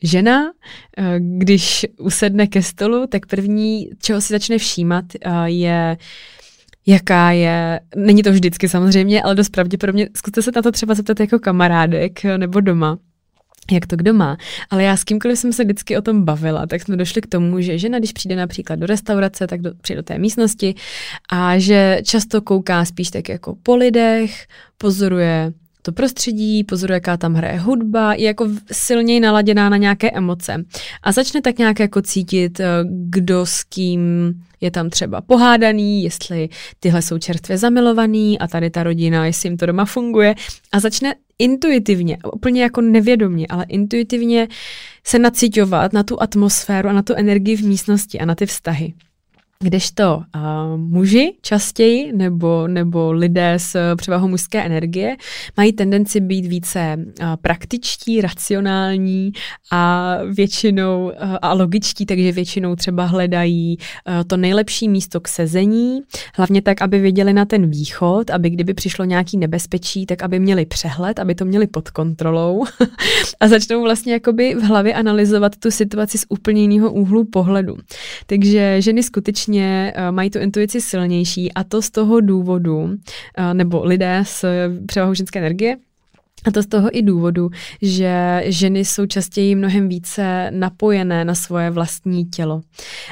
žena, 0.02 0.52
když 1.18 1.86
usedne 1.98 2.46
ke 2.46 2.62
stolu, 2.62 3.06
tak 3.06 3.26
první, 3.26 3.90
čeho 4.02 4.20
si 4.20 4.32
začne 4.32 4.58
všímat, 4.58 5.04
je 5.44 5.96
jaká 6.86 7.30
je, 7.30 7.80
není 7.96 8.22
to 8.22 8.32
vždycky 8.32 8.68
samozřejmě, 8.68 9.22
ale 9.22 9.34
dost 9.34 9.48
pravděpodobně, 9.48 10.08
zkuste 10.16 10.42
se 10.42 10.50
na 10.56 10.62
to 10.62 10.72
třeba 10.72 10.94
zeptat 10.94 11.20
jako 11.20 11.38
kamarádek 11.38 12.24
nebo 12.24 12.60
doma, 12.60 12.98
jak 13.72 13.86
to 13.86 13.96
kdo 13.96 14.14
má. 14.14 14.36
Ale 14.70 14.82
já 14.82 14.96
s 14.96 15.04
kýmkoliv 15.04 15.38
jsem 15.38 15.52
se 15.52 15.64
vždycky 15.64 15.96
o 15.96 16.02
tom 16.02 16.24
bavila, 16.24 16.66
tak 16.66 16.82
jsme 16.82 16.96
došli 16.96 17.20
k 17.20 17.26
tomu, 17.26 17.60
že 17.60 17.78
žena, 17.78 17.98
když 17.98 18.12
přijde 18.12 18.36
například 18.36 18.78
do 18.78 18.86
restaurace, 18.86 19.46
tak 19.46 19.62
do, 19.62 19.70
přijde 19.80 19.96
do 19.96 20.02
té 20.02 20.18
místnosti 20.18 20.74
a 21.30 21.58
že 21.58 22.00
často 22.04 22.42
kouká 22.42 22.84
spíš 22.84 23.10
tak 23.10 23.28
jako 23.28 23.56
po 23.62 23.76
lidech, 23.76 24.46
pozoruje 24.78 25.52
to 25.86 25.92
prostředí, 25.92 26.64
pozoruje, 26.64 26.96
jaká 26.96 27.16
tam 27.16 27.34
hraje 27.34 27.58
hudba, 27.58 28.14
je 28.14 28.26
jako 28.26 28.48
silněji 28.72 29.20
naladěná 29.20 29.68
na 29.68 29.76
nějaké 29.76 30.10
emoce. 30.10 30.64
A 31.02 31.12
začne 31.12 31.42
tak 31.42 31.58
nějak 31.58 31.80
jako 31.80 32.02
cítit, 32.02 32.60
eh, 32.60 32.66
kdo 32.90 33.46
s 33.46 33.64
kým 33.64 34.00
je 34.60 34.70
tam 34.70 34.90
třeba 34.90 35.20
pohádaný, 35.20 36.02
jestli 36.02 36.48
tyhle 36.80 37.02
jsou 37.02 37.18
čerstvě 37.18 37.58
zamilovaný 37.58 38.38
a 38.38 38.46
tady 38.46 38.70
ta 38.70 38.82
rodina, 38.82 39.26
jestli 39.26 39.48
jim 39.48 39.56
to 39.56 39.66
doma 39.66 39.84
funguje. 39.84 40.34
A 40.72 40.80
začne 40.80 41.14
intuitivně, 41.38 42.18
úplně 42.32 42.62
jako 42.62 42.80
nevědomně, 42.80 43.46
ale 43.46 43.64
intuitivně 43.68 44.48
se 45.04 45.18
nacitovat 45.18 45.92
na 45.92 46.02
tu 46.02 46.22
atmosféru 46.22 46.88
a 46.88 46.92
na 46.92 47.02
tu 47.02 47.14
energii 47.14 47.56
v 47.56 47.62
místnosti 47.62 48.18
a 48.18 48.24
na 48.24 48.34
ty 48.34 48.46
vztahy. 48.46 48.94
Kdežto 49.60 50.16
uh, 50.16 50.42
muži 50.76 51.32
častěji 51.42 52.12
nebo, 52.12 52.68
nebo 52.68 53.12
lidé 53.12 53.54
s 53.56 53.94
převahou 53.96 54.28
mužské 54.28 54.64
energie 54.64 55.16
mají 55.56 55.72
tendenci 55.72 56.20
být 56.20 56.46
více 56.46 56.96
uh, 56.98 57.26
praktičtí, 57.36 58.20
racionální 58.20 59.32
a 59.72 60.16
většinou 60.34 61.04
uh, 61.04 61.12
a 61.42 61.52
logičtí, 61.52 62.06
takže 62.06 62.32
většinou 62.32 62.76
třeba 62.76 63.04
hledají 63.04 63.78
uh, 63.78 64.14
to 64.26 64.36
nejlepší 64.36 64.88
místo 64.88 65.20
k 65.20 65.28
sezení, 65.28 66.00
hlavně 66.34 66.62
tak, 66.62 66.82
aby 66.82 66.98
věděli 66.98 67.32
na 67.32 67.44
ten 67.44 67.70
východ, 67.70 68.30
aby 68.30 68.50
kdyby 68.50 68.74
přišlo 68.74 69.04
nějaký 69.04 69.36
nebezpečí, 69.36 70.06
tak 70.06 70.22
aby 70.22 70.38
měli 70.38 70.66
přehled, 70.66 71.18
aby 71.18 71.34
to 71.34 71.44
měli 71.44 71.66
pod 71.66 71.90
kontrolou 71.90 72.64
a 73.40 73.48
začnou 73.48 73.82
vlastně 73.82 74.12
jakoby 74.12 74.54
v 74.54 74.62
hlavě 74.62 74.94
analyzovat 74.94 75.56
tu 75.56 75.70
situaci 75.70 76.18
z 76.18 76.26
úplně 76.28 76.62
jiného 76.62 76.92
úhlu 76.92 77.24
pohledu. 77.24 77.76
Takže 78.26 78.82
ženy 78.82 79.02
skutečně 79.02 79.45
skutečně 79.46 79.92
uh, 79.96 80.14
mají 80.14 80.30
tu 80.30 80.38
intuici 80.38 80.80
silnější 80.80 81.52
a 81.52 81.64
to 81.64 81.82
z 81.82 81.90
toho 81.90 82.20
důvodu, 82.20 82.82
uh, 82.82 82.94
nebo 83.52 83.84
lidé 83.84 84.22
s 84.26 84.46
převahou 84.86 85.14
ženské 85.14 85.38
energie, 85.38 85.76
a 86.44 86.50
to 86.50 86.62
z 86.62 86.66
toho 86.66 86.98
i 86.98 87.02
důvodu, 87.02 87.50
že 87.82 88.42
ženy 88.44 88.84
jsou 88.84 89.06
častěji 89.06 89.54
mnohem 89.54 89.88
více 89.88 90.50
napojené 90.50 91.24
na 91.24 91.34
svoje 91.34 91.70
vlastní 91.70 92.24
tělo. 92.24 92.60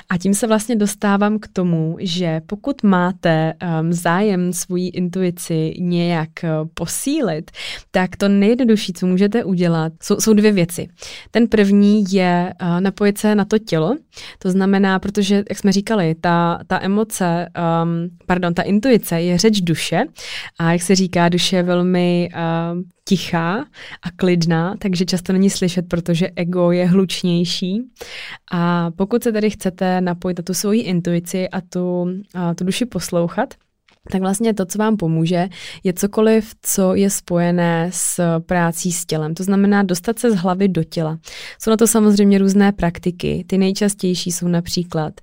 A 0.09 0.19
tím 0.19 0.35
se 0.35 0.47
vlastně 0.47 0.77
dostávám 0.77 1.39
k 1.39 1.49
tomu, 1.49 1.97
že 2.01 2.41
pokud 2.47 2.83
máte 2.83 3.53
um, 3.81 3.93
zájem 3.93 4.53
svoji 4.53 4.89
intuici 4.89 5.75
nějak 5.79 6.29
uh, 6.43 6.69
posílit, 6.75 7.51
tak 7.91 8.17
to 8.17 8.29
nejjednodušší, 8.29 8.93
co 8.93 9.07
můžete 9.07 9.45
udělat, 9.45 9.93
jsou, 10.03 10.21
jsou 10.21 10.33
dvě 10.33 10.53
věci. 10.53 10.89
Ten 11.31 11.49
první 11.49 12.05
je 12.11 12.55
uh, 12.63 12.81
napojit 12.81 13.19
se 13.19 13.35
na 13.35 13.45
to 13.45 13.59
tělo, 13.59 13.97
to 14.39 14.51
znamená, 14.51 14.99
protože, 14.99 15.45
jak 15.49 15.59
jsme 15.59 15.73
říkali, 15.73 16.15
ta, 16.21 16.61
ta 16.67 16.83
emoce, 16.83 17.49
um, 17.83 18.09
pardon, 18.27 18.55
ta 18.55 18.63
intuice 18.63 19.21
je 19.21 19.39
řeč 19.39 19.61
duše 19.61 20.05
a 20.59 20.73
jak 20.73 20.83
se 20.83 20.95
říká, 20.95 21.29
duše 21.29 21.57
je 21.57 21.63
velmi 21.63 22.29
uh, 22.35 22.83
tichá 23.15 23.65
a 24.03 24.11
klidná, 24.17 24.75
takže 24.79 25.05
často 25.05 25.33
není 25.33 25.51
slyšet, 25.51 25.89
protože 25.89 26.31
ego 26.37 26.73
je 26.73 26.87
hlučnější. 26.87 27.83
A 28.53 28.91
pokud 28.91 29.23
se 29.23 29.33
tady 29.33 29.51
chcete 29.51 30.01
napojit 30.01 30.39
na 30.39 30.43
tu 30.43 30.55
svoji 30.55 30.81
intuici 30.81 31.49
a 31.49 31.61
tu, 31.61 32.07
a 32.35 32.55
tu 32.55 32.65
duši 32.65 32.87
poslouchat, 32.87 33.55
tak 34.11 34.21
vlastně 34.21 34.55
to, 34.55 34.67
co 34.67 34.79
vám 34.79 34.97
pomůže, 34.97 35.49
je 35.85 35.93
cokoliv, 35.93 36.53
co 36.63 36.95
je 36.95 37.11
spojené 37.11 37.91
s 37.93 38.41
prácí 38.41 38.93
s 38.93 39.07
tělem. 39.07 39.35
To 39.35 39.43
znamená 39.43 39.83
dostat 39.83 40.19
se 40.19 40.31
z 40.31 40.35
hlavy 40.35 40.69
do 40.69 40.85
těla. 40.85 41.19
Jsou 41.59 41.71
na 41.71 41.77
to 41.77 41.87
samozřejmě 41.87 42.39
různé 42.39 42.73
praktiky. 42.73 43.45
Ty 43.47 43.59
nejčastější 43.59 44.33
jsou 44.33 44.49
například 44.49 45.21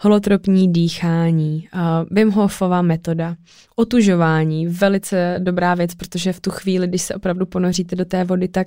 holotropní 0.00 0.72
dýchání, 0.72 1.68
uh, 1.74 1.80
Wim 2.10 2.30
Hofova 2.30 2.82
metoda, 2.82 3.36
otužování, 3.76 4.66
velice 4.66 5.36
dobrá 5.38 5.74
věc, 5.74 5.94
protože 5.94 6.32
v 6.32 6.40
tu 6.40 6.50
chvíli, 6.50 6.86
když 6.86 7.02
se 7.02 7.14
opravdu 7.14 7.46
ponoříte 7.46 7.96
do 7.96 8.04
té 8.04 8.24
vody, 8.24 8.48
tak 8.48 8.66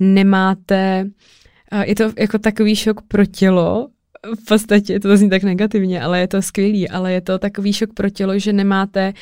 nemáte, 0.00 1.04
uh, 1.72 1.80
je 1.80 1.94
to 1.94 2.12
jako 2.18 2.38
takový 2.38 2.76
šok 2.76 3.00
pro 3.08 3.26
tělo, 3.26 3.88
v 4.34 4.44
podstatě 4.44 5.00
to 5.00 5.16
zní 5.16 5.30
tak 5.30 5.42
negativně, 5.42 6.02
ale 6.02 6.20
je 6.20 6.28
to 6.28 6.42
skvělý, 6.42 6.88
ale 6.88 7.12
je 7.12 7.20
to 7.20 7.38
takový 7.38 7.72
šok 7.72 7.92
pro 7.94 8.10
tělo, 8.10 8.38
že 8.38 8.52
nemáte 8.52 9.12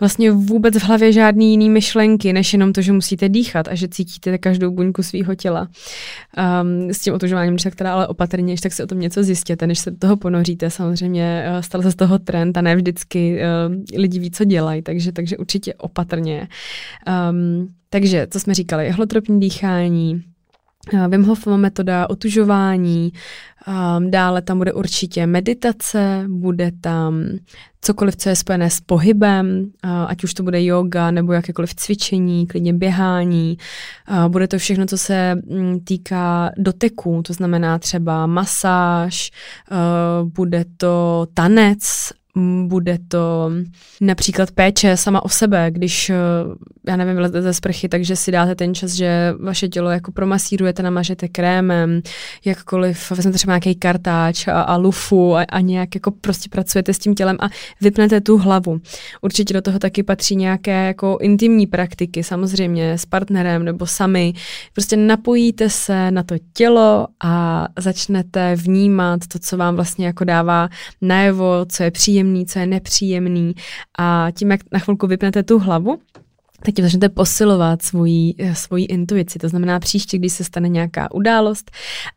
vlastně 0.00 0.30
vůbec 0.30 0.76
v 0.76 0.84
hlavě 0.84 1.12
žádný 1.12 1.50
jiný 1.50 1.70
myšlenky, 1.70 2.32
než 2.32 2.52
jenom 2.52 2.72
to, 2.72 2.82
že 2.82 2.92
musíte 2.92 3.28
dýchat 3.28 3.68
a 3.68 3.74
že 3.74 3.88
cítíte 3.88 4.38
každou 4.38 4.70
buňku 4.70 5.02
svého 5.02 5.34
těla. 5.34 5.68
Um, 6.62 6.90
s 6.90 6.98
tím 6.98 7.14
otužováním, 7.14 7.54
když 7.54 7.62
tak 7.62 7.74
teda 7.74 7.92
ale 7.94 8.06
opatrně, 8.06 8.54
tak 8.62 8.72
si 8.72 8.82
o 8.82 8.86
tom 8.86 9.00
něco 9.00 9.22
zjistěte, 9.24 9.66
než 9.66 9.78
se 9.78 9.90
do 9.90 9.96
toho 9.96 10.16
ponoříte. 10.16 10.70
Samozřejmě 10.70 11.44
uh, 11.50 11.60
stal 11.60 11.82
se 11.82 11.90
z 11.90 11.94
toho 11.94 12.18
trend 12.18 12.56
a 12.56 12.60
ne 12.60 12.76
vždycky 12.76 13.40
uh, 13.40 14.00
lidi 14.00 14.18
ví, 14.18 14.30
co 14.30 14.44
dělají, 14.44 14.82
takže, 14.82 15.12
takže 15.12 15.36
určitě 15.36 15.74
opatrně. 15.74 16.48
Um, 17.30 17.68
takže, 17.90 18.26
co 18.30 18.40
jsme 18.40 18.54
říkali, 18.54 18.90
hlotropní 18.90 19.40
dýchání, 19.40 20.22
Wim 21.08 21.24
Hofova 21.24 21.56
metoda 21.56 22.10
otužování, 22.10 23.12
um, 23.68 24.10
dále 24.10 24.42
tam 24.42 24.58
bude 24.58 24.72
určitě 24.72 25.26
meditace, 25.26 26.24
bude 26.28 26.72
tam 26.80 27.24
cokoliv, 27.80 28.16
co 28.16 28.28
je 28.28 28.36
spojené 28.36 28.70
s 28.70 28.80
pohybem, 28.80 29.70
uh, 29.84 29.90
ať 29.90 30.24
už 30.24 30.34
to 30.34 30.42
bude 30.42 30.64
yoga 30.64 31.10
nebo 31.10 31.32
jakékoliv 31.32 31.74
cvičení, 31.74 32.46
klidně 32.46 32.72
běhání. 32.72 33.58
Uh, 34.10 34.28
bude 34.28 34.48
to 34.48 34.58
všechno, 34.58 34.86
co 34.86 34.98
se 34.98 35.34
um, 35.46 35.80
týká 35.80 36.50
doteků, 36.56 37.22
to 37.22 37.32
znamená 37.32 37.78
třeba 37.78 38.26
masáž, 38.26 39.30
uh, 39.70 40.28
bude 40.28 40.64
to 40.76 41.26
tanec 41.34 41.78
bude 42.66 42.98
to 43.08 43.50
například 44.00 44.50
péče 44.50 44.96
sama 44.96 45.24
o 45.24 45.28
sebe, 45.28 45.70
když, 45.70 46.10
eh, 46.10 46.16
já 46.88 46.96
nevím, 46.96 47.14
vylezete 47.14 47.42
ze 47.42 47.54
sprchy, 47.54 47.88
takže 47.88 48.16
si 48.16 48.32
dáte 48.32 48.54
ten 48.54 48.74
čas, 48.74 48.90
že 48.90 49.34
vaše 49.40 49.68
tělo 49.68 49.90
jako 49.90 50.12
promasírujete, 50.12 50.82
namažete 50.82 51.28
krémem, 51.28 52.02
jakkoliv 52.44 53.10
vezmete 53.10 53.38
třeba 53.38 53.52
nějaký 53.52 53.74
kartáč 53.74 54.48
a, 54.48 54.60
a 54.60 54.76
lufu 54.76 55.36
a, 55.36 55.42
a 55.42 55.60
nějak 55.60 55.94
jako 55.94 56.10
prostě 56.10 56.48
pracujete 56.48 56.94
s 56.94 56.98
tím 56.98 57.14
tělem 57.14 57.36
a 57.40 57.48
vypnete 57.80 58.20
tu 58.20 58.38
hlavu. 58.38 58.80
Určitě 59.20 59.54
do 59.54 59.62
toho 59.62 59.78
taky 59.78 60.02
patří 60.02 60.36
nějaké 60.36 60.86
jako 60.86 61.18
intimní 61.20 61.66
praktiky, 61.66 62.22
samozřejmě 62.24 62.92
s 62.92 63.06
partnerem 63.06 63.64
nebo 63.64 63.86
sami. 63.86 64.32
Prostě 64.72 64.96
napojíte 64.96 65.70
se 65.70 66.10
na 66.10 66.22
to 66.22 66.34
tělo 66.52 67.06
a 67.24 67.68
začnete 67.78 68.56
vnímat 68.56 69.20
to, 69.32 69.38
co 69.38 69.56
vám 69.56 69.74
vlastně 69.76 70.06
jako 70.06 70.24
dává 70.24 70.68
najevo, 71.00 71.66
co 71.68 71.82
je 71.82 71.90
příjemné 71.90 72.27
příjemný, 72.28 72.46
co 72.46 72.58
je 72.58 72.66
nepříjemný 72.66 73.54
a 73.98 74.28
tím, 74.36 74.50
jak 74.50 74.60
na 74.72 74.78
chvilku 74.78 75.06
vypnete 75.06 75.42
tu 75.42 75.58
hlavu, 75.58 75.98
tak 76.62 76.74
tím 76.74 76.84
začnete 76.84 77.08
posilovat 77.08 77.82
svoji, 77.82 78.34
svoji 78.52 78.84
intuici. 78.84 79.38
To 79.38 79.48
znamená 79.48 79.80
příště, 79.80 80.18
když 80.18 80.32
se 80.32 80.44
stane 80.44 80.68
nějaká 80.68 81.14
událost 81.14 81.70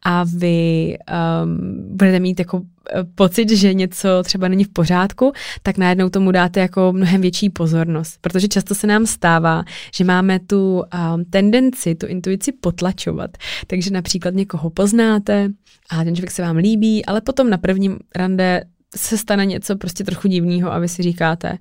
a 0.06 0.24
vy 0.38 0.98
um, 1.44 1.98
budete 1.98 2.20
mít 2.20 2.40
jako 2.40 2.62
eh, 2.90 3.04
pocit, 3.16 3.50
že 3.50 3.74
něco 3.74 4.10
třeba 4.24 4.48
není 4.48 4.64
v 4.64 4.74
pořádku, 4.74 5.32
tak 5.64 5.78
najednou 5.78 6.10
tomu 6.10 6.32
dáte 6.32 6.60
jako 6.60 6.94
mnohem 6.94 7.22
větší 7.22 7.50
pozornost. 7.50 8.18
Protože 8.22 8.48
často 8.48 8.76
se 8.76 8.88
nám 8.88 9.06
stává, 9.06 9.64
že 9.94 10.04
máme 10.04 10.40
tu 10.40 10.82
um, 10.82 11.26
tendenci, 11.26 11.96
tu 11.96 12.08
intuici 12.08 12.52
potlačovat. 12.52 13.38
Takže 13.68 13.92
například 13.92 14.34
někoho 14.34 14.70
poznáte 14.70 15.50
a 15.90 16.04
ten 16.04 16.16
člověk 16.16 16.32
se 16.32 16.42
vám 16.42 16.56
líbí, 16.56 17.06
ale 17.06 17.22
potom 17.22 17.50
na 17.50 17.58
prvním 17.58 18.00
rande 18.16 18.64
se 18.96 19.18
stane 19.18 19.46
něco 19.46 19.76
prostě 19.76 20.04
trochu 20.04 20.28
divného 20.28 20.74
a 20.74 20.80
vy 20.80 20.88
si 20.88 21.04
říkáte, 21.04 21.58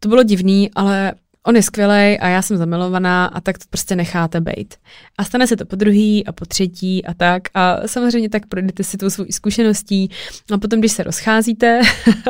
to 0.00 0.08
bylo 0.08 0.22
divný, 0.22 0.70
ale 0.74 1.14
on 1.46 1.56
je 1.56 1.62
skvělý 1.62 2.18
a 2.18 2.28
já 2.28 2.42
jsem 2.42 2.56
zamilovaná 2.56 3.26
a 3.26 3.40
tak 3.40 3.58
to 3.58 3.64
prostě 3.70 3.96
necháte 3.96 4.40
být. 4.40 4.74
A 5.18 5.24
stane 5.24 5.46
se 5.46 5.56
to 5.56 5.66
po 5.66 5.76
druhý 5.76 6.26
a 6.26 6.32
po 6.32 6.46
třetí 6.46 7.04
a 7.04 7.14
tak 7.14 7.42
a 7.54 7.88
samozřejmě 7.88 8.28
tak 8.28 8.46
projdete 8.46 8.84
si 8.84 8.96
tou 8.96 9.10
svou 9.10 9.24
zkušeností 9.30 10.10
a 10.52 10.58
potom, 10.58 10.78
když 10.78 10.92
se 10.92 11.02
rozcházíte, 11.02 11.80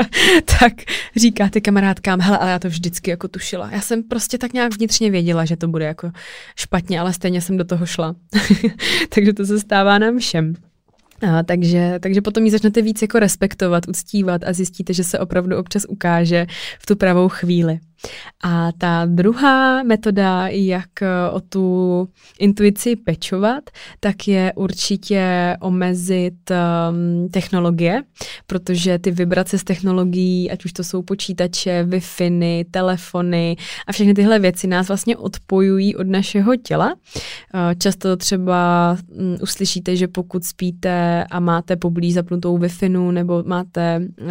tak 0.61 0.73
říkáte 1.17 1.61
kamarádkám, 1.61 2.21
hele, 2.21 2.39
ale 2.39 2.51
já 2.51 2.59
to 2.59 2.69
vždycky 2.69 3.11
jako 3.11 3.29
tušila. 3.29 3.71
Já 3.73 3.81
jsem 3.81 4.03
prostě 4.03 4.39
tak 4.39 4.53
nějak 4.53 4.77
vnitřně 4.77 5.11
věděla, 5.11 5.45
že 5.45 5.57
to 5.57 5.69
bude 5.69 5.85
jako 5.85 6.11
špatně, 6.57 7.01
ale 7.01 7.13
stejně 7.13 7.41
jsem 7.41 7.57
do 7.57 7.65
toho 7.65 7.87
šla. 7.87 8.15
Takže 9.15 9.33
to 9.33 9.47
se 9.47 9.61
stává 9.61 9.99
nám 9.99 10.19
všem. 10.19 10.55
A, 11.23 11.43
takže, 11.43 11.99
takže 12.00 12.21
potom 12.21 12.45
ji 12.45 12.50
začnete 12.50 12.83
víc 12.83 13.03
jako 13.03 13.19
respektovat, 13.19 13.89
uctívat 13.89 14.43
a 14.45 14.53
zjistíte, 14.53 14.95
že 14.95 15.05
se 15.05 15.19
opravdu 15.19 15.59
občas 15.59 15.87
ukáže 15.89 16.47
v 16.79 16.87
tu 16.87 16.97
pravou 16.97 17.29
chvíli. 17.29 17.81
A 18.42 18.73
ta 18.78 19.07
druhá 19.07 19.83
metoda, 19.83 20.49
jak 20.49 21.02
eh, 21.02 21.30
o 21.30 21.40
tu 21.40 22.09
intuici 22.38 22.97
pečovat, 22.97 23.71
tak 24.00 24.28
je 24.28 24.52
určitě 24.57 25.57
omezit 25.61 26.35
um, 26.50 27.28
technologie, 27.28 28.02
protože 28.47 28.99
ty 28.99 29.11
vibrace 29.11 29.59
z 29.59 29.64
technologií, 29.64 30.50
ať 30.50 30.64
už 30.64 30.73
to 30.73 30.85
jsou 30.85 31.02
počítače, 31.02 31.85
Wi-Fi, 31.85 32.64
telefony 32.71 33.57
a 33.87 33.92
všechny 33.92 34.14
tyhle 34.14 34.38
věci 34.38 34.66
nás 34.66 34.88
vlastně 34.88 35.16
odpojují 35.16 35.97
od 35.97 36.07
našeho 36.07 36.57
těla. 36.57 36.95
Uh, 37.54 37.61
často 37.78 38.16
třeba 38.16 38.97
um, 39.09 39.37
uslyšíte, 39.42 39.97
že 39.97 40.09
pokud 40.09 40.45
spíte 40.45 41.25
a 41.25 41.40
máte 41.40 41.76
poblíž 41.76 42.14
zapnutou 42.14 42.59
Wi-Fi 42.59 43.12
nebo 43.12 43.42
máte 43.47 44.00
uh, 44.21 44.26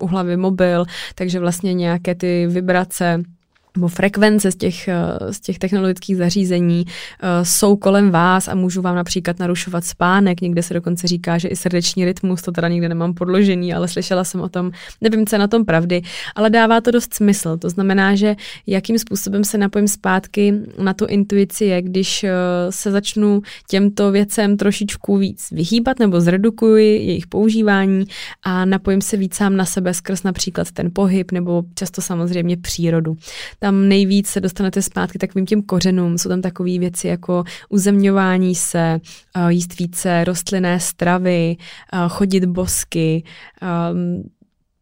u 0.00 0.06
hlavy 0.06 0.36
mobil, 0.36 0.84
takže 1.14 1.40
vlastně 1.40 1.74
nějaké 1.74 2.14
ty 2.14 2.46
vibrace 2.46 2.91
vibrace 2.92 3.41
nebo 3.76 3.88
frekvence 3.88 4.52
z 4.52 4.56
těch, 4.56 4.88
eh, 4.88 5.32
z 5.32 5.40
těch 5.40 5.58
technologických 5.58 6.16
zařízení 6.16 6.84
uh, 6.84 7.28
jsou 7.42 7.76
kolem 7.76 8.10
vás 8.10 8.48
a 8.48 8.54
můžu 8.54 8.82
vám 8.82 8.96
například 8.96 9.38
narušovat 9.38 9.84
spánek. 9.84 10.40
Někde 10.40 10.62
se 10.62 10.74
dokonce 10.74 11.06
říká, 11.06 11.38
že 11.38 11.48
i 11.48 11.56
srdeční 11.56 12.04
rytmus, 12.04 12.42
to 12.42 12.52
teda 12.52 12.68
nikde 12.68 12.88
nemám 12.88 13.14
podložený, 13.14 13.74
ale 13.74 13.88
slyšela 13.88 14.24
jsem 14.24 14.40
o 14.40 14.48
tom, 14.48 14.70
nevím, 15.00 15.26
co 15.26 15.34
je 15.34 15.38
na 15.38 15.48
tom 15.48 15.64
pravdy, 15.64 16.02
ale 16.34 16.50
dává 16.50 16.80
to 16.80 16.90
dost 16.90 17.14
smysl. 17.14 17.56
To 17.56 17.70
znamená, 17.70 18.14
že 18.14 18.36
jakým 18.66 18.98
způsobem 18.98 19.44
se 19.44 19.58
napojím 19.58 19.88
zpátky 19.88 20.54
na 20.78 20.94
tu 20.94 21.06
intuici 21.06 21.64
je, 21.64 21.82
když 21.82 22.22
uh, 22.22 22.30
se 22.70 22.90
začnu 22.90 23.42
těmto 23.68 24.10
věcem 24.10 24.56
trošičku 24.56 25.16
víc 25.16 25.50
vyhýbat 25.50 25.98
nebo 25.98 26.20
zredukuji 26.20 27.06
jejich 27.06 27.26
používání 27.26 28.04
a 28.42 28.64
napojím 28.64 29.00
se 29.00 29.16
víc 29.16 29.34
sám 29.34 29.56
na 29.56 29.64
sebe 29.64 29.94
skrz 29.94 30.22
například 30.22 30.70
ten 30.70 30.90
pohyb 30.92 31.32
nebo 31.32 31.62
často 31.74 32.02
samozřejmě 32.02 32.56
přírodu 32.56 33.16
tam 33.62 33.88
nejvíc 33.88 34.26
se 34.26 34.40
dostanete 34.40 34.82
zpátky 34.82 35.18
takovým 35.18 35.46
těm 35.46 35.62
kořenům. 35.62 36.18
Jsou 36.18 36.28
tam 36.28 36.42
takové 36.42 36.78
věci 36.78 37.08
jako 37.08 37.44
uzemňování 37.68 38.54
se, 38.54 39.00
eh, 39.36 39.52
jíst 39.52 39.78
více 39.78 40.24
rostlinné 40.24 40.80
stravy, 40.80 41.56
eh, 41.56 41.96
chodit 42.08 42.44
bosky, 42.44 43.24
ehm, 43.62 44.22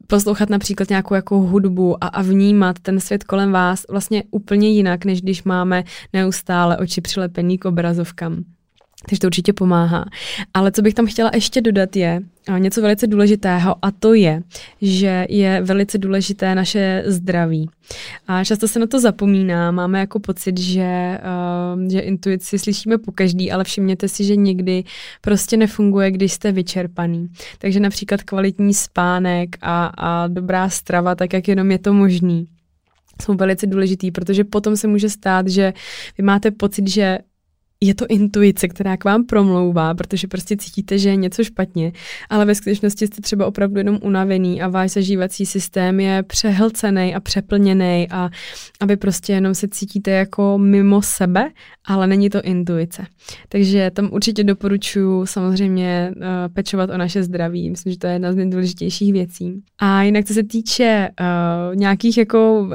poslouchat 0.06 0.50
například 0.50 0.88
nějakou 0.88 1.14
jako 1.14 1.38
hudbu 1.38 2.04
a, 2.04 2.08
a 2.08 2.22
vnímat 2.22 2.78
ten 2.82 3.00
svět 3.00 3.24
kolem 3.24 3.52
vás 3.52 3.84
vlastně 3.90 4.24
úplně 4.30 4.68
jinak, 4.68 5.04
než 5.04 5.22
když 5.22 5.42
máme 5.42 5.84
neustále 6.12 6.76
oči 6.76 7.00
přilepený 7.00 7.58
k 7.58 7.64
obrazovkám. 7.64 8.44
Takže 9.08 9.20
to 9.20 9.26
určitě 9.26 9.52
pomáhá. 9.52 10.04
Ale 10.54 10.72
co 10.72 10.82
bych 10.82 10.94
tam 10.94 11.06
chtěla 11.06 11.30
ještě 11.34 11.60
dodat 11.60 11.96
je 11.96 12.20
něco 12.58 12.82
velice 12.82 13.06
důležitého 13.06 13.76
a 13.82 13.90
to 13.90 14.14
je, 14.14 14.42
že 14.82 15.26
je 15.28 15.62
velice 15.62 15.98
důležité 15.98 16.54
naše 16.54 17.02
zdraví. 17.06 17.68
A 18.26 18.44
často 18.44 18.68
se 18.68 18.78
na 18.78 18.86
to 18.86 19.00
zapomíná, 19.00 19.70
máme 19.70 20.00
jako 20.00 20.20
pocit, 20.20 20.60
že, 20.60 21.18
uh, 21.76 21.88
že 21.88 22.00
intuici 22.00 22.58
slyšíme 22.58 22.98
po 22.98 23.12
každý, 23.12 23.52
ale 23.52 23.64
všimněte 23.64 24.08
si, 24.08 24.24
že 24.24 24.36
někdy 24.36 24.84
prostě 25.20 25.56
nefunguje, 25.56 26.10
když 26.10 26.32
jste 26.32 26.52
vyčerpaný. 26.52 27.28
Takže 27.58 27.80
například 27.80 28.22
kvalitní 28.22 28.74
spánek 28.74 29.56
a, 29.62 29.86
a 29.98 30.26
dobrá 30.28 30.68
strava, 30.68 31.14
tak 31.14 31.32
jak 31.32 31.48
jenom 31.48 31.70
je 31.70 31.78
to 31.78 31.92
možný 31.92 32.46
jsou 33.22 33.34
velice 33.34 33.66
důležitý, 33.66 34.10
protože 34.10 34.44
potom 34.44 34.76
se 34.76 34.88
může 34.88 35.08
stát, 35.08 35.48
že 35.48 35.72
vy 36.18 36.24
máte 36.24 36.50
pocit, 36.50 36.88
že 36.88 37.18
je 37.84 37.94
to 37.94 38.06
intuice, 38.08 38.68
která 38.68 38.96
k 38.96 39.04
vám 39.04 39.24
promlouvá, 39.24 39.94
protože 39.94 40.26
prostě 40.26 40.56
cítíte, 40.56 40.98
že 40.98 41.08
je 41.08 41.16
něco 41.16 41.44
špatně, 41.44 41.92
ale 42.30 42.44
ve 42.44 42.54
skutečnosti 42.54 43.06
jste 43.06 43.22
třeba 43.22 43.46
opravdu 43.46 43.78
jenom 43.78 43.98
unavený 44.02 44.62
a 44.62 44.68
váš 44.68 44.90
zažívací 44.90 45.46
systém 45.46 46.00
je 46.00 46.22
přehlcený 46.22 47.14
a 47.14 47.20
přeplněný 47.20 48.06
a, 48.10 48.30
a 48.80 48.86
vy 48.86 48.96
prostě 48.96 49.32
jenom 49.32 49.54
se 49.54 49.68
cítíte 49.68 50.10
jako 50.10 50.58
mimo 50.58 51.02
sebe, 51.02 51.50
ale 51.84 52.06
není 52.06 52.30
to 52.30 52.42
intuice. 52.42 53.06
Takže 53.48 53.90
tam 53.94 54.08
určitě 54.12 54.44
doporučuji 54.44 55.26
samozřejmě 55.26 56.12
uh, 56.16 56.22
pečovat 56.52 56.90
o 56.90 56.96
naše 56.96 57.22
zdraví. 57.22 57.70
Myslím, 57.70 57.92
že 57.92 57.98
to 57.98 58.06
je 58.06 58.12
jedna 58.12 58.32
z 58.32 58.36
nejdůležitějších 58.36 59.12
věcí. 59.12 59.62
A 59.78 60.02
jinak, 60.02 60.24
co 60.24 60.34
se 60.34 60.42
týče 60.42 61.08
uh, 61.20 61.76
nějakých 61.76 62.18
jako 62.18 62.60
uh, 62.60 62.74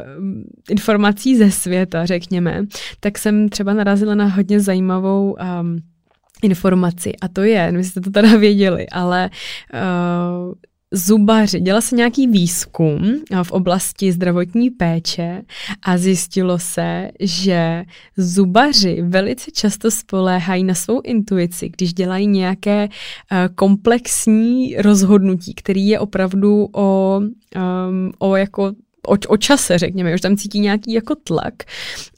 informací 0.70 1.38
ze 1.38 1.52
světa, 1.52 2.06
řekněme, 2.06 2.66
tak 3.00 3.18
jsem 3.18 3.50
třeba 3.50 3.74
narazila 3.74 4.16
na 4.16 4.26
hodně 4.26 4.60
zajímavou 4.60 4.95
zajímavou 4.96 5.36
um, 5.62 5.78
informaci 6.44 7.14
a 7.22 7.28
to 7.28 7.42
je, 7.42 7.72
nevím, 7.72 7.84
jste 7.84 8.02
to 8.02 8.12
teda 8.12 8.38
věděli, 8.38 8.90
ale 8.90 9.30
uh, 9.74 10.54
zubaři. 10.92 11.60
Dělal 11.60 11.82
se 11.82 11.96
nějaký 11.96 12.28
výzkum 12.28 13.02
uh, 13.04 13.44
v 13.44 13.52
oblasti 13.52 14.12
zdravotní 14.12 14.70
péče 14.70 15.42
a 15.84 15.98
zjistilo 15.98 16.60
se, 16.60 17.10
že 17.20 17.84
zubaři 18.18 19.02
velice 19.02 19.52
často 19.52 19.92
spoléhají 19.92 20.64
na 20.64 20.74
svou 20.74 21.02
intuici, 21.02 21.70
když 21.70 21.94
dělají 21.94 22.28
nějaké 22.28 22.88
uh, 22.88 23.38
komplexní 23.56 24.76
rozhodnutí, 24.78 25.54
který 25.54 25.88
je 25.88 26.00
opravdu 26.00 26.70
o, 26.76 27.20
um, 27.20 28.12
o 28.20 28.36
jako 28.36 28.72
o, 29.08 29.16
o 29.28 29.38
čase, 29.38 29.78
řekněme, 29.78 30.14
už 30.14 30.22
tam 30.22 30.38
cítí 30.38 30.60
nějaký 30.60 30.94
jako 30.94 31.16
tlak. 31.16 31.54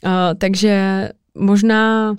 Uh, 0.04 0.12
takže 0.38 1.10
možná 1.36 2.16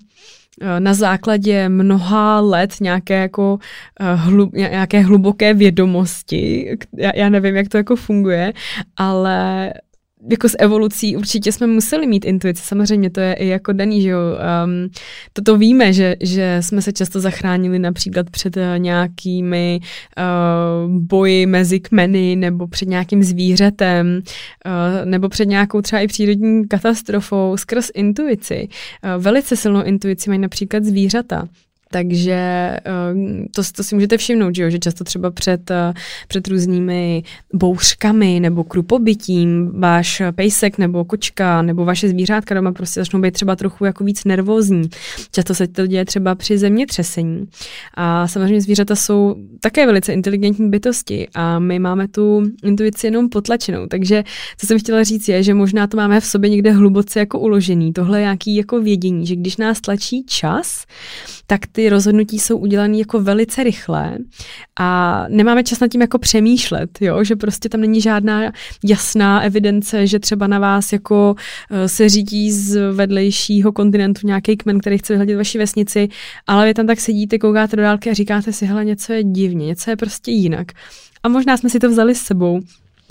na 0.78 0.94
základě 0.94 1.68
mnoha 1.68 2.40
let 2.40 2.74
nějaké 2.80 3.14
jako 3.14 3.58
eh, 4.00 4.14
hlub, 4.14 4.52
nějaké 4.52 5.00
hluboké 5.00 5.54
vědomosti. 5.54 6.76
Já, 6.96 7.10
já 7.14 7.28
nevím, 7.28 7.56
jak 7.56 7.68
to 7.68 7.76
jako 7.76 7.96
funguje, 7.96 8.52
ale 8.96 9.72
jako 10.30 10.48
s 10.48 10.56
evolucí 10.58 11.16
určitě 11.16 11.52
jsme 11.52 11.66
museli 11.66 12.06
mít 12.06 12.24
intuici, 12.24 12.62
samozřejmě 12.64 13.10
to 13.10 13.20
je 13.20 13.32
i 13.32 13.46
jako 13.46 13.72
daný, 13.72 14.02
že 14.02 14.08
jo. 14.08 14.18
Um, 14.64 14.88
toto 15.32 15.56
víme, 15.56 15.92
že, 15.92 16.16
že 16.20 16.58
jsme 16.60 16.82
se 16.82 16.92
často 16.92 17.20
zachránili 17.20 17.78
například 17.78 18.30
před 18.30 18.56
uh, 18.56 18.62
nějakými 18.78 19.80
uh, 20.18 20.92
boji 20.92 21.46
mezi 21.46 21.80
kmeny 21.80 22.36
nebo 22.36 22.66
před 22.66 22.88
nějakým 22.88 23.22
zvířetem 23.22 24.22
uh, 24.66 25.04
nebo 25.04 25.28
před 25.28 25.48
nějakou 25.48 25.80
třeba 25.80 26.00
i 26.00 26.06
přírodní 26.06 26.68
katastrofou 26.68 27.56
skrz 27.56 27.90
intuici. 27.94 28.68
Uh, 29.04 29.22
velice 29.22 29.56
silnou 29.56 29.82
intuici 29.82 30.30
mají 30.30 30.40
například 30.40 30.84
zvířata. 30.84 31.48
Takže 31.90 32.34
ehm, 32.84 33.46
to, 33.54 33.62
to 33.76 33.84
si 33.84 33.94
můžete 33.94 34.16
všimnout, 34.16 34.54
že, 34.54 34.62
jo? 34.62 34.70
že 34.70 34.78
často 34.78 35.04
třeba 35.04 35.30
před, 35.30 35.70
eh, 35.70 35.92
před 36.28 36.48
různými 36.48 37.22
bouřkami 37.54 38.40
nebo 38.40 38.64
krupobytím 38.64 39.70
váš 39.80 40.22
pejsek 40.34 40.78
nebo 40.78 41.04
kočka 41.04 41.62
nebo 41.62 41.84
vaše 41.84 42.08
zvířátka 42.08 42.54
doma 42.54 42.72
prostě 42.72 43.00
začnou 43.00 43.20
být 43.20 43.34
třeba 43.34 43.56
trochu 43.56 43.84
jako 43.84 44.04
víc 44.04 44.24
nervózní. 44.24 44.88
Často 45.32 45.54
se 45.54 45.66
to 45.66 45.86
děje 45.86 46.04
třeba 46.04 46.34
při 46.34 46.58
zemětřesení. 46.58 47.48
A 47.94 48.28
samozřejmě 48.28 48.60
zvířata 48.60 48.96
jsou 48.96 49.34
také 49.60 49.86
velice 49.86 50.12
inteligentní 50.12 50.70
bytosti 50.70 51.28
a 51.34 51.58
my 51.58 51.78
máme 51.78 52.08
tu 52.08 52.42
intuici 52.64 53.06
jenom 53.06 53.28
potlačenou. 53.28 53.86
Takže 53.86 54.24
co 54.58 54.66
jsem 54.66 54.78
chtěla 54.78 55.02
říct 55.02 55.28
je, 55.28 55.42
že 55.42 55.54
možná 55.54 55.86
to 55.86 55.96
máme 55.96 56.20
v 56.20 56.24
sobě 56.24 56.50
někde 56.50 56.70
hluboce 56.72 57.18
jako 57.18 57.38
uložený. 57.38 57.92
Tohle 57.92 58.18
je 58.18 58.22
nějaký 58.22 58.56
jako 58.56 58.80
vědění, 58.80 59.26
že 59.26 59.36
když 59.36 59.56
nás 59.56 59.80
tlačí 59.80 60.24
čas, 60.26 60.84
tak 61.46 61.60
ty 61.78 61.88
rozhodnutí 61.88 62.38
jsou 62.38 62.56
udělané 62.56 62.98
jako 62.98 63.20
velice 63.20 63.64
rychle 63.64 64.18
a 64.80 65.24
nemáme 65.28 65.64
čas 65.64 65.80
nad 65.80 65.88
tím 65.88 66.00
jako 66.00 66.18
přemýšlet, 66.18 66.98
jo? 67.00 67.24
že 67.24 67.36
prostě 67.36 67.68
tam 67.68 67.80
není 67.80 68.00
žádná 68.00 68.52
jasná 68.84 69.40
evidence, 69.40 70.06
že 70.06 70.18
třeba 70.18 70.46
na 70.46 70.58
vás 70.58 70.92
jako 70.92 71.34
eh, 71.70 71.88
se 71.88 72.08
řídí 72.08 72.52
z 72.52 72.92
vedlejšího 72.92 73.72
kontinentu 73.72 74.26
nějaký 74.26 74.56
kmen, 74.56 74.78
který 74.78 74.98
chce 74.98 75.12
vyhledět 75.12 75.36
vaši 75.36 75.58
vesnici, 75.58 76.08
ale 76.46 76.66
vy 76.66 76.74
tam 76.74 76.86
tak 76.86 77.00
sedíte, 77.00 77.38
koukáte 77.38 77.76
do 77.76 77.82
dálky 77.82 78.10
a 78.10 78.14
říkáte 78.14 78.52
si, 78.52 78.66
hele, 78.66 78.84
něco 78.84 79.12
je 79.12 79.24
divně, 79.24 79.66
něco 79.66 79.90
je 79.90 79.96
prostě 79.96 80.30
jinak. 80.30 80.72
A 81.22 81.28
možná 81.28 81.56
jsme 81.56 81.70
si 81.70 81.78
to 81.78 81.88
vzali 81.88 82.14
s 82.14 82.20
sebou, 82.20 82.60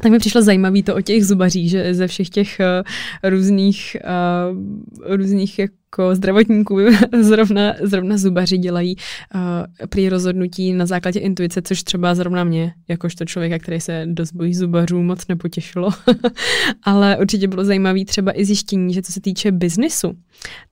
tak 0.01 0.11
mi 0.11 0.19
přišlo 0.19 0.41
zajímavé 0.41 0.83
to 0.83 0.95
o 0.95 1.01
těch 1.01 1.25
zubařích, 1.25 1.69
že 1.69 1.93
ze 1.93 2.07
všech 2.07 2.29
těch 2.29 2.57
uh, 2.59 3.29
různých, 3.29 3.97
uh, 4.03 5.15
různých 5.15 5.59
jako 5.59 6.15
zdravotníků 6.15 6.77
zrovna, 7.21 7.73
zrovna 7.81 8.17
zubaři 8.17 8.57
dělají 8.57 8.95
uh, 8.95 9.41
prý 9.89 10.09
rozhodnutí 10.09 10.73
na 10.73 10.85
základě 10.85 11.19
intuice, 11.19 11.61
což 11.61 11.83
třeba 11.83 12.15
zrovna 12.15 12.43
mě, 12.43 12.73
jakožto 12.87 13.25
člověka, 13.25 13.59
který 13.59 13.81
se 13.81 14.05
dost 14.05 14.31
bojí 14.31 14.53
zubařů, 14.53 15.03
moc 15.03 15.27
nepotěšilo. 15.27 15.89
Ale 16.83 17.17
určitě 17.17 17.47
bylo 17.47 17.65
zajímavé 17.65 18.05
třeba 18.05 18.39
i 18.39 18.45
zjištění, 18.45 18.93
že 18.93 19.01
co 19.01 19.11
se 19.11 19.21
týče 19.21 19.51
biznisu, 19.51 20.13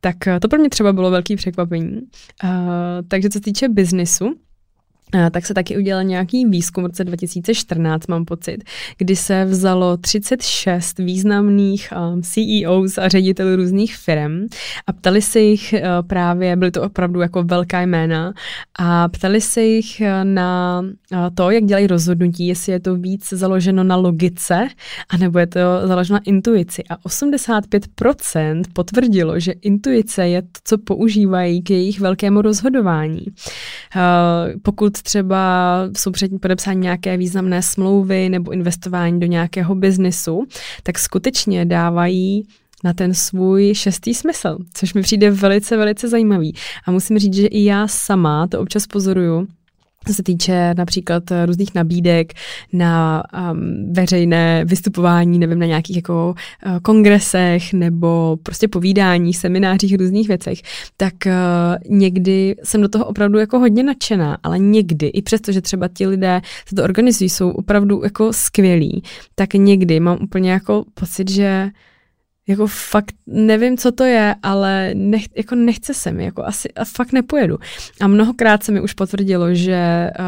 tak 0.01 0.15
to 0.41 0.47
pro 0.47 0.59
mě 0.59 0.69
třeba 0.69 0.93
bylo 0.93 1.11
velký 1.11 1.35
překvapení. 1.35 2.01
Uh, 2.43 2.49
takže 3.07 3.29
co 3.29 3.33
se 3.33 3.41
týče 3.41 3.69
biznisu, 3.69 4.35
tak 5.31 5.45
se 5.45 5.53
taky 5.53 5.77
udělal 5.77 6.03
nějaký 6.03 6.45
výzkum 6.45 6.83
v 6.83 6.87
roce 6.87 7.03
2014, 7.03 8.07
mám 8.07 8.25
pocit, 8.25 8.63
kdy 8.97 9.15
se 9.15 9.45
vzalo 9.45 9.97
36 9.97 10.99
významných 10.99 11.89
um, 12.13 12.21
CEOs 12.21 12.97
a 12.97 13.07
ředitelů 13.07 13.55
různých 13.55 13.97
firm 13.97 14.47
a 14.87 14.93
ptali 14.93 15.21
se 15.21 15.39
jich 15.39 15.73
uh, 15.77 16.07
právě, 16.07 16.55
byly 16.55 16.71
to 16.71 16.81
opravdu 16.81 17.21
jako 17.21 17.43
velká 17.43 17.81
jména, 17.81 18.33
a 18.79 19.09
ptali 19.09 19.41
se 19.41 19.61
jich 19.61 20.01
uh, 20.01 20.07
na 20.23 20.81
uh, 21.11 21.17
to, 21.35 21.51
jak 21.51 21.65
dělají 21.65 21.87
rozhodnutí, 21.87 22.47
jestli 22.47 22.71
je 22.71 22.79
to 22.79 22.95
víc 22.95 23.29
založeno 23.29 23.83
na 23.83 23.95
logice, 23.95 24.67
anebo 25.09 25.39
je 25.39 25.47
to 25.47 25.59
založeno 25.83 26.15
na 26.15 26.23
intuici. 26.25 26.83
A 26.89 26.97
85% 26.97 28.63
potvrdilo, 28.73 29.39
že 29.39 29.51
intuice 29.51 30.27
je 30.27 30.41
to, 30.41 30.47
co 30.63 30.77
používají 30.77 31.61
k 31.61 31.69
jejich 31.69 31.99
velkému 31.99 32.41
rozhodování. 32.41 33.25
Uh, 33.25 34.59
pokud 34.61 34.94
třeba 35.01 35.81
jsou 35.97 36.11
před 36.11 36.31
podepsání 36.41 36.81
nějaké 36.81 37.17
významné 37.17 37.61
smlouvy 37.61 38.29
nebo 38.29 38.51
investování 38.51 39.19
do 39.19 39.27
nějakého 39.27 39.75
biznesu, 39.75 40.45
tak 40.83 40.99
skutečně 40.99 41.65
dávají 41.65 42.47
na 42.83 42.93
ten 42.93 43.13
svůj 43.13 43.73
šestý 43.75 44.13
smysl, 44.13 44.57
což 44.73 44.93
mi 44.93 45.01
přijde 45.01 45.31
velice, 45.31 45.77
velice 45.77 46.09
zajímavý. 46.09 46.55
A 46.85 46.91
musím 46.91 47.19
říct, 47.19 47.33
že 47.33 47.47
i 47.47 47.63
já 47.63 47.87
sama 47.87 48.47
to 48.47 48.59
občas 48.59 48.87
pozoruju, 48.87 49.47
co 50.07 50.13
se 50.13 50.23
týče 50.23 50.73
například 50.77 51.31
eh, 51.31 51.45
různých 51.45 51.75
nabídek 51.75 52.33
na 52.73 53.23
um, 53.51 53.93
veřejné 53.93 54.65
vystupování, 54.65 55.39
nevím, 55.39 55.59
na 55.59 55.65
nějakých 55.65 55.95
jako 55.95 56.35
uh, 56.65 56.79
kongresech 56.79 57.73
nebo 57.73 58.37
prostě 58.43 58.67
povídání, 58.67 59.33
seminářích, 59.33 59.97
různých 59.97 60.27
věcech, 60.27 60.61
tak 60.97 61.13
uh, 61.25 61.97
někdy 61.97 62.55
jsem 62.63 62.81
do 62.81 62.89
toho 62.89 63.05
opravdu 63.05 63.39
jako 63.39 63.59
hodně 63.59 63.83
nadšená, 63.83 64.37
ale 64.43 64.59
někdy, 64.59 65.07
i 65.07 65.21
přesto, 65.21 65.51
že 65.51 65.61
třeba 65.61 65.87
ti 65.87 66.07
lidé, 66.07 66.41
co 66.65 66.75
to 66.75 66.83
organizují, 66.83 67.29
jsou 67.29 67.49
opravdu 67.49 68.03
jako 68.03 68.33
skvělí, 68.33 69.03
tak 69.35 69.53
někdy 69.53 69.99
mám 69.99 70.17
úplně 70.21 70.51
jako 70.51 70.83
pocit, 70.93 71.31
že 71.31 71.69
jako 72.47 72.67
fakt 72.67 73.15
nevím, 73.27 73.77
co 73.77 73.91
to 73.91 74.03
je, 74.03 74.35
ale 74.43 74.91
nech, 74.93 75.25
jako 75.35 75.55
nechce 75.55 75.93
se 75.93 76.11
mi, 76.11 76.25
jako 76.25 76.43
asi 76.43 76.73
a 76.73 76.85
fakt 76.85 77.11
nepojedu. 77.11 77.57
A 78.01 78.07
mnohokrát 78.07 78.63
se 78.63 78.71
mi 78.71 78.81
už 78.81 78.93
potvrdilo, 78.93 79.53
že 79.53 80.09
uh, 80.19 80.25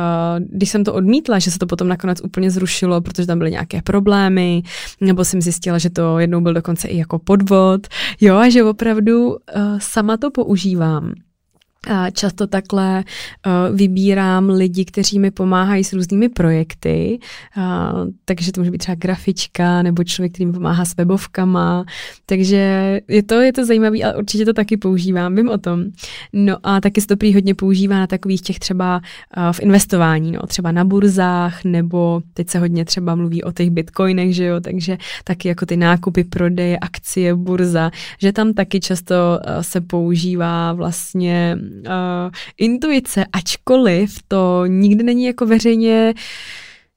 když 0.50 0.70
jsem 0.70 0.84
to 0.84 0.94
odmítla, 0.94 1.40
že 1.40 1.52
se 1.52 1.60
to 1.60 1.66
potom 1.66 1.88
nakonec 1.88 2.22
úplně 2.24 2.52
zrušilo, 2.52 3.02
protože 3.02 3.28
tam 3.28 3.38
byly 3.38 3.52
nějaké 3.52 3.82
problémy, 3.82 4.64
nebo 5.02 5.26
jsem 5.26 5.42
zjistila, 5.42 5.78
že 5.78 5.90
to 5.90 6.20
jednou 6.20 6.42
byl 6.42 6.54
dokonce 6.54 6.88
i 6.88 6.98
jako 6.98 7.20
podvod, 7.20 7.88
jo, 8.22 8.36
a 8.36 8.50
že 8.50 8.64
opravdu 8.64 9.30
uh, 9.30 9.38
sama 9.78 10.18
to 10.18 10.32
používám 10.32 11.14
Často 12.14 12.48
takhle 12.48 13.04
uh, 13.48 13.76
vybírám 13.76 14.50
lidi, 14.50 14.86
kteří 14.86 15.20
mi 15.20 15.32
pomáhají 15.32 15.84
s 15.84 15.94
různými 15.94 16.30
projekty, 16.30 17.20
takže 18.26 18.52
to 18.52 18.62
může 18.62 18.72
být 18.72 18.78
třeba 18.78 18.96
grafička 18.96 19.82
nebo 19.82 20.04
člověk, 20.04 20.34
který 20.34 20.46
mi 20.46 20.54
pomáhá 20.54 20.86
s 20.86 20.96
webovkama, 20.96 21.86
takže 22.26 23.02
je 23.08 23.24
to, 23.24 23.36
je 23.36 23.54
to 23.54 23.66
zajímavé, 23.66 24.04
ale 24.04 24.16
určitě 24.16 24.46
to 24.46 24.54
taky 24.54 24.78
používám, 24.78 25.36
vím 25.36 25.50
o 25.50 25.58
tom. 25.58 25.84
No 26.34 26.58
a 26.64 26.82
taky 26.82 27.02
se 27.02 27.08
to 27.08 27.18
prý 27.18 27.34
hodně 27.34 27.56
používá 27.56 28.00
na 28.00 28.08
takových 28.08 28.42
těch 28.42 28.60
třeba 28.60 29.02
uh, 29.38 29.52
v 29.52 29.60
investování, 29.60 30.32
no, 30.32 30.40
třeba 30.48 30.72
na 30.72 30.86
burzách, 30.86 31.64
nebo 31.64 32.22
teď 32.34 32.50
se 32.50 32.60
hodně 32.60 32.86
třeba 32.86 33.16
mluví 33.16 33.44
o 33.44 33.52
těch 33.52 33.70
bitcoinech, 33.70 34.36
že 34.36 34.46
jo, 34.46 34.60
takže 34.60 34.98
taky 35.24 35.48
jako 35.48 35.66
ty 35.66 35.78
nákupy, 35.78 36.24
prodeje, 36.24 36.78
akcie, 36.80 37.36
burza, 37.36 37.92
že 38.22 38.32
tam 38.34 38.54
taky 38.54 38.80
často 38.80 39.16
uh, 39.16 39.62
se 39.62 39.82
používá 39.82 40.74
vlastně 40.74 41.58
uh, 41.86 42.32
intuice, 42.58 43.26
ačkoliv 43.34 44.20
to 44.28 44.66
nikdy 44.66 45.04
není 45.04 45.26
jako 45.26 45.46
veřejně 45.46 46.14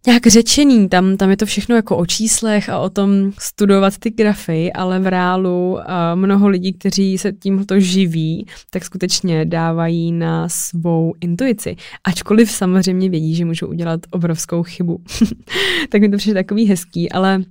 nějak 0.06 0.26
řečený, 0.26 0.88
tam, 0.88 1.16
tam 1.16 1.30
je 1.30 1.36
to 1.36 1.46
všechno 1.46 1.76
jako 1.76 1.96
o 1.96 2.06
číslech 2.06 2.68
a 2.68 2.78
o 2.78 2.90
tom 2.90 3.32
studovat 3.38 3.98
ty 3.98 4.10
grafy, 4.10 4.72
ale 4.72 4.98
v 4.98 5.06
reálu 5.06 5.72
uh, 5.72 5.80
mnoho 6.14 6.48
lidí, 6.48 6.72
kteří 6.72 7.18
se 7.18 7.32
tímto 7.32 7.80
živí, 7.80 8.46
tak 8.70 8.84
skutečně 8.84 9.44
dávají 9.44 10.12
na 10.12 10.48
svou 10.48 11.14
intuici. 11.20 11.76
Ačkoliv 12.04 12.50
samozřejmě 12.50 13.08
vědí, 13.08 13.34
že 13.34 13.44
můžou 13.44 13.66
udělat 13.66 14.00
obrovskou 14.10 14.62
chybu. 14.62 15.00
tak 15.88 16.00
mi 16.00 16.08
to 16.08 16.16
přijde 16.16 16.40
takový 16.40 16.66
hezký, 16.66 17.12
ale 17.12 17.42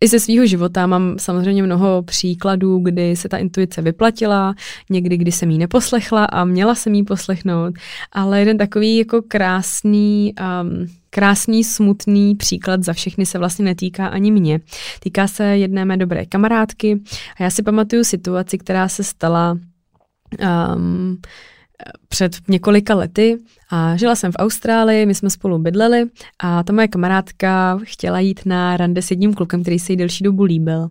i 0.00 0.08
ze 0.08 0.20
svého 0.20 0.46
života 0.46 0.86
mám 0.86 1.18
samozřejmě 1.18 1.62
mnoho 1.62 2.02
příkladů, 2.02 2.78
kdy 2.78 3.16
se 3.16 3.28
ta 3.28 3.36
intuice 3.36 3.82
vyplatila, 3.82 4.54
někdy, 4.90 5.16
kdy 5.16 5.32
jsem 5.32 5.50
jí 5.50 5.58
neposlechla 5.58 6.24
a 6.24 6.44
měla 6.44 6.74
jsem 6.74 6.94
jí 6.94 7.02
poslechnout, 7.02 7.74
ale 8.12 8.38
jeden 8.38 8.58
takový 8.58 8.96
jako 8.96 9.22
krásný, 9.28 10.34
um, 10.62 10.86
krásný, 11.10 11.64
smutný 11.64 12.34
příklad 12.34 12.84
za 12.84 12.92
všechny 12.92 13.26
se 13.26 13.38
vlastně 13.38 13.64
netýká 13.64 14.06
ani 14.06 14.30
mě. 14.30 14.60
Týká 15.00 15.28
se 15.28 15.44
jedné 15.44 15.84
mé 15.84 15.96
dobré 15.96 16.26
kamarádky 16.26 17.00
a 17.40 17.42
já 17.42 17.50
si 17.50 17.62
pamatuju 17.62 18.04
situaci, 18.04 18.58
která 18.58 18.88
se 18.88 19.04
stala 19.04 19.58
um, 20.74 21.18
před 22.08 22.36
několika 22.48 22.94
lety 22.94 23.38
a 23.70 23.96
žila 23.96 24.14
jsem 24.14 24.32
v 24.32 24.36
Austrálii, 24.38 25.06
my 25.06 25.14
jsme 25.14 25.30
spolu 25.30 25.58
bydleli 25.58 26.04
a 26.38 26.62
ta 26.62 26.72
moje 26.72 26.88
kamarádka 26.88 27.78
chtěla 27.84 28.20
jít 28.20 28.40
na 28.46 28.76
rande 28.76 29.02
s 29.02 29.10
jedním 29.10 29.34
klukem, 29.34 29.62
který 29.62 29.78
se 29.78 29.92
jí 29.92 29.96
delší 29.96 30.24
dobu 30.24 30.42
líbil. 30.42 30.88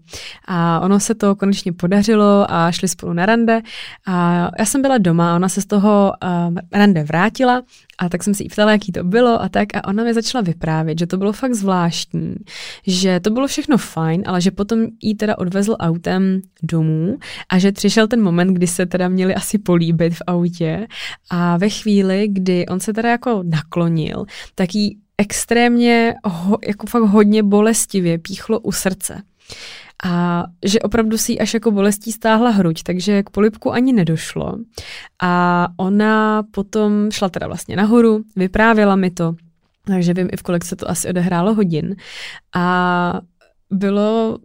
A 0.47 0.79
ono 0.79 0.99
se 0.99 1.15
to 1.15 1.35
konečně 1.35 1.73
podařilo 1.73 2.45
a 2.49 2.71
šli 2.71 2.87
spolu 2.87 3.13
na 3.13 3.25
rande. 3.25 3.61
A 4.07 4.49
já 4.59 4.65
jsem 4.65 4.81
byla 4.81 4.97
doma, 4.97 5.35
ona 5.35 5.49
se 5.49 5.61
z 5.61 5.65
toho 5.65 6.13
uh, 6.23 6.55
rande 6.73 7.03
vrátila 7.03 7.63
a 7.97 8.09
tak 8.09 8.23
jsem 8.23 8.33
si 8.33 8.43
jí 8.43 8.49
ptala, 8.49 8.71
jaký 8.71 8.91
to 8.91 9.03
bylo 9.03 9.41
a 9.41 9.49
tak. 9.49 9.75
A 9.75 9.87
ona 9.87 10.03
mi 10.03 10.13
začala 10.13 10.41
vyprávět, 10.41 10.99
že 10.99 11.07
to 11.07 11.17
bylo 11.17 11.33
fakt 11.33 11.53
zvláštní, 11.53 12.35
že 12.87 13.19
to 13.19 13.29
bylo 13.29 13.47
všechno 13.47 13.77
fajn, 13.77 14.23
ale 14.25 14.41
že 14.41 14.51
potom 14.51 14.85
jí 15.01 15.15
teda 15.15 15.37
odvezl 15.37 15.75
autem 15.79 16.41
domů 16.63 17.17
a 17.49 17.59
že 17.59 17.71
přišel 17.71 18.07
ten 18.07 18.21
moment, 18.21 18.53
kdy 18.53 18.67
se 18.67 18.85
teda 18.85 19.07
měli 19.07 19.35
asi 19.35 19.57
políbit 19.57 20.13
v 20.13 20.21
autě. 20.27 20.87
A 21.29 21.57
ve 21.57 21.69
chvíli, 21.69 22.27
kdy 22.27 22.64
on 22.67 22.79
se 22.79 22.93
teda 22.93 23.09
jako 23.09 23.43
naklonil, 23.43 24.25
tak 24.55 24.75
jí 24.75 24.97
extrémně, 25.17 26.15
ho, 26.23 26.57
jako 26.67 26.87
fakt 26.87 27.03
hodně 27.03 27.43
bolestivě 27.43 28.17
píchlo 28.17 28.59
u 28.59 28.71
srdce 28.71 29.21
a 30.03 30.43
že 30.65 30.79
opravdu 30.79 31.17
si 31.17 31.39
až 31.39 31.53
jako 31.53 31.71
bolestí 31.71 32.11
stáhla 32.11 32.49
hruď, 32.49 32.83
takže 32.83 33.23
k 33.23 33.29
polipku 33.29 33.73
ani 33.73 33.93
nedošlo. 33.93 34.57
A 35.21 35.67
ona 35.77 36.43
potom 36.51 37.11
šla 37.11 37.29
teda 37.29 37.47
vlastně 37.47 37.75
nahoru, 37.75 38.23
vyprávěla 38.35 38.95
mi 38.95 39.11
to, 39.11 39.35
takže 39.85 40.13
vím 40.13 40.29
i 40.31 40.37
v 40.37 40.43
kolik 40.43 40.65
se 40.65 40.75
to 40.75 40.89
asi 40.89 41.09
odehrálo 41.09 41.53
hodin. 41.53 41.95
A 42.55 43.19
bylo 43.71 44.37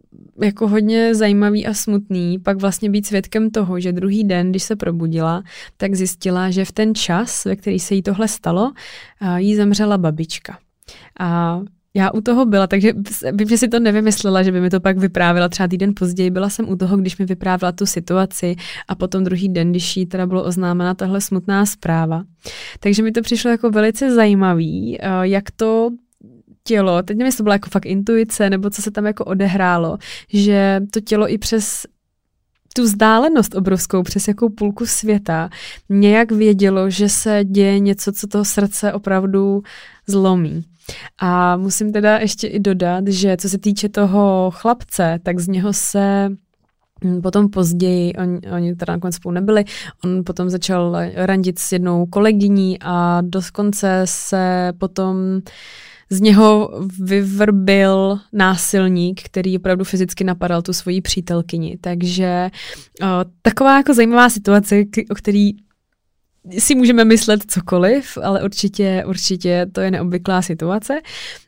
jako 0.43 0.69
hodně 0.69 1.15
zajímavý 1.15 1.67
a 1.67 1.75
smutný 1.75 2.39
pak 2.39 2.61
vlastně 2.61 2.91
být 2.91 3.07
svědkem 3.07 3.51
toho, 3.51 3.81
že 3.81 3.93
druhý 3.93 4.25
den, 4.25 4.51
když 4.51 4.63
se 4.63 4.77
probudila, 4.77 5.43
tak 5.77 5.95
zjistila, 5.95 6.51
že 6.51 6.65
v 6.65 6.73
ten 6.73 6.95
čas, 6.95 7.45
ve 7.45 7.57
který 7.57 7.79
se 7.79 7.95
jí 7.95 8.03
tohle 8.03 8.29
stalo, 8.29 8.73
jí 9.37 9.57
zemřela 9.57 9.99
babička. 9.99 10.59
A 11.21 11.61
já 11.95 12.11
u 12.11 12.21
toho 12.21 12.47
byla, 12.47 12.67
takže 12.67 12.93
vím, 13.33 13.49
že 13.49 13.59
si 13.59 13.69
to 13.69 13.81
nevymyslela, 13.81 14.43
že 14.43 14.53
by 14.53 14.61
mi 14.61 14.71
to 14.71 14.81
pak 14.81 14.99
vyprávěla 14.99 15.49
třeba 15.49 15.69
týden 15.69 15.93
později. 15.99 16.31
Byla 16.31 16.49
jsem 16.51 16.69
u 16.69 16.77
toho, 16.77 16.97
když 16.97 17.19
mi 17.19 17.25
vyprávěla 17.25 17.73
tu 17.73 17.87
situaci 17.87 18.57
a 18.89 18.95
potom 18.95 19.25
druhý 19.25 19.49
den, 19.49 19.71
když 19.71 19.97
jí 19.97 20.07
teda 20.07 20.27
bylo 20.27 20.45
oznámena 20.45 20.95
tahle 20.95 21.21
smutná 21.21 21.67
zpráva. 21.67 22.23
Takže 22.81 23.03
mi 23.03 23.13
to 23.13 23.23
přišlo 23.23 23.51
jako 23.51 23.71
velice 23.71 24.15
zajímavý, 24.15 24.99
jak 25.23 25.51
to 25.51 25.91
tělo, 26.71 27.03
teď 27.03 27.17
nevím, 27.17 27.27
jestli 27.27 27.37
to 27.37 27.43
byla 27.43 27.55
jako 27.55 27.71
fakt 27.71 27.87
intuice, 27.87 28.51
nebo 28.51 28.71
co 28.71 28.83
se 28.83 28.91
tam 28.91 29.07
jako 29.07 29.25
odehrálo, 29.25 29.99
že 30.29 30.81
to 30.91 31.01
tělo 31.01 31.33
i 31.33 31.39
přes 31.39 31.87
tu 32.75 32.83
vzdálenost 32.83 33.55
obrovskou 33.55 34.03
přes 34.03 34.29
jakou 34.29 34.49
půlku 34.49 34.87
světa 34.87 35.51
nějak 35.89 36.33
vědělo, 36.33 36.91
že 36.91 37.09
se 37.09 37.45
děje 37.45 37.79
něco, 37.79 38.13
co 38.13 38.27
to 38.27 38.45
srdce 38.45 38.93
opravdu 38.93 39.63
zlomí. 40.07 40.65
A 41.19 41.57
musím 41.57 41.93
teda 41.93 42.19
ještě 42.19 42.47
i 42.47 42.61
dodat, 42.61 43.09
že 43.09 43.37
co 43.37 43.49
se 43.49 43.59
týče 43.59 43.89
toho 43.89 44.51
chlapce, 44.55 45.19
tak 45.23 45.39
z 45.41 45.49
něho 45.49 45.73
se 45.73 46.29
hm, 47.05 47.23
Potom 47.23 47.51
později, 47.51 48.13
on, 48.13 48.41
oni 48.57 48.77
teda 48.77 48.93
nakonec 48.93 49.15
spolu 49.15 49.33
nebyli, 49.33 49.65
on 50.05 50.23
potom 50.25 50.51
začal 50.51 50.97
randit 51.15 51.59
s 51.59 51.73
jednou 51.73 52.07
kolegyní 52.07 52.79
a 52.81 53.21
dokonce 53.21 54.03
se 54.05 54.73
potom 54.79 55.17
z 56.11 56.21
něho 56.21 56.71
vyvrbil 57.01 58.19
násilník, 58.33 59.23
který 59.23 59.57
opravdu 59.57 59.85
fyzicky 59.85 60.25
napadal 60.25 60.63
tu 60.63 60.73
svoji 60.73 61.01
přítelkyni. 61.01 61.79
Takže 61.81 62.51
o, 63.03 63.07
taková 63.43 63.77
jako 63.77 63.95
zajímavá 63.95 64.29
situace, 64.29 64.85
o 65.11 65.15
který 65.15 65.53
si 66.59 66.75
můžeme 66.75 67.05
myslet 67.05 67.51
cokoliv, 67.51 68.19
ale 68.23 68.43
určitě, 68.43 69.05
určitě 69.07 69.67
to 69.73 69.81
je 69.81 69.91
neobvyklá 69.91 70.43
situace. 70.43 71.01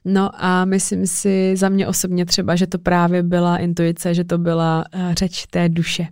No 0.05 0.31
a 0.44 0.64
myslím 0.64 1.07
si 1.07 1.57
za 1.57 1.68
mě 1.68 1.88
osobně 1.88 2.27
třeba, 2.27 2.57
že 2.57 2.66
to 2.66 2.79
právě 2.79 3.22
byla 3.22 3.57
intuice, 3.57 4.14
že 4.14 4.25
to 4.25 4.38
byla 4.38 4.85
uh, 4.94 5.14
řeč 5.14 5.46
té 5.46 5.68
duše. 5.68 6.07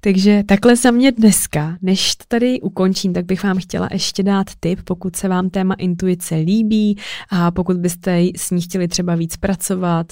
Takže 0.00 0.42
takhle 0.46 0.76
za 0.76 0.90
mě 0.90 1.12
dneska, 1.12 1.76
než 1.82 2.14
tady 2.28 2.60
ukončím, 2.60 3.12
tak 3.12 3.24
bych 3.24 3.42
vám 3.44 3.58
chtěla 3.58 3.88
ještě 3.92 4.22
dát 4.22 4.46
tip, 4.60 4.82
pokud 4.84 5.16
se 5.16 5.28
vám 5.28 5.50
téma 5.50 5.74
intuice 5.74 6.34
líbí 6.34 6.98
a 7.30 7.50
pokud 7.50 7.76
byste 7.76 8.22
s 8.36 8.50
ní 8.50 8.60
chtěli 8.60 8.88
třeba 8.88 9.14
víc 9.14 9.36
pracovat, 9.36 10.06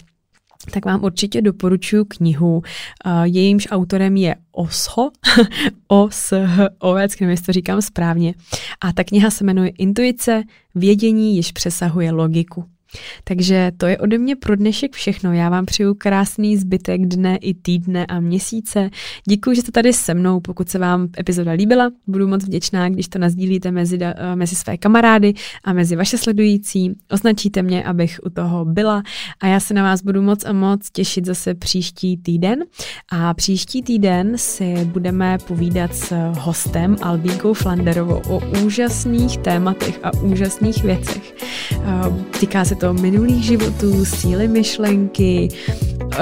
tak 0.70 0.86
vám 0.86 1.04
určitě 1.04 1.42
doporučuji 1.42 2.04
knihu. 2.04 2.62
Jejímž 3.24 3.68
autorem 3.70 4.16
je 4.16 4.36
Osho, 4.52 5.10
o 5.88 6.08
s 6.10 6.46
h 6.46 6.68
o 6.78 6.94
nevím, 6.94 7.28
jestli 7.30 7.46
to 7.46 7.52
říkám 7.52 7.82
správně. 7.82 8.34
A 8.80 8.92
ta 8.92 9.04
kniha 9.04 9.30
se 9.30 9.44
jmenuje 9.44 9.68
Intuice, 9.68 10.42
vědění 10.74 11.36
již 11.36 11.52
přesahuje 11.52 12.12
logiku. 12.12 12.64
Takže 13.24 13.72
to 13.76 13.86
je 13.86 13.98
ode 13.98 14.18
mě 14.18 14.36
pro 14.36 14.56
dnešek 14.56 14.94
všechno. 14.94 15.32
Já 15.32 15.48
vám 15.48 15.66
přeju 15.66 15.94
krásný 15.94 16.56
zbytek 16.56 17.06
dne 17.06 17.36
i 17.36 17.54
týdne 17.54 18.06
a 18.06 18.20
měsíce. 18.20 18.90
Děkuji, 19.28 19.56
že 19.56 19.62
jste 19.62 19.72
tady 19.72 19.92
se 19.92 20.14
mnou. 20.14 20.40
Pokud 20.40 20.68
se 20.68 20.78
vám 20.78 21.08
epizoda 21.18 21.52
líbila, 21.52 21.90
budu 22.06 22.28
moc 22.28 22.44
vděčná, 22.44 22.88
když 22.88 23.08
to 23.08 23.18
nazdílíte 23.18 23.70
mezi, 23.70 23.98
eh, 24.02 24.36
mezi 24.36 24.56
své 24.56 24.78
kamarády 24.78 25.34
a 25.64 25.72
mezi 25.72 25.96
vaše 25.96 26.18
sledující. 26.18 26.92
Označíte 27.10 27.62
mě, 27.62 27.84
abych 27.84 28.20
u 28.24 28.30
toho 28.30 28.64
byla 28.64 29.02
a 29.40 29.46
já 29.46 29.60
se 29.60 29.74
na 29.74 29.82
vás 29.82 30.02
budu 30.02 30.22
moc 30.22 30.44
a 30.44 30.52
moc 30.52 30.90
těšit 30.90 31.26
zase 31.26 31.54
příští 31.54 32.16
týden. 32.16 32.64
A 33.10 33.34
příští 33.34 33.82
týden 33.82 34.32
si 34.38 34.84
budeme 34.84 35.38
povídat 35.46 35.94
s 35.94 36.32
hostem 36.38 36.96
Albínkou 37.02 37.54
Flanderovou 37.54 38.22
o 38.28 38.40
úžasných 38.64 39.38
tématech 39.38 40.00
a 40.02 40.12
úžasných 40.12 40.84
věcech. 40.84 41.34
Eh, 41.72 42.38
týká 42.40 42.64
se 42.64 42.77
to 42.80 42.94
minulých 42.94 43.44
životů, 43.44 44.04
síly 44.04 44.48
myšlenky. 44.48 45.48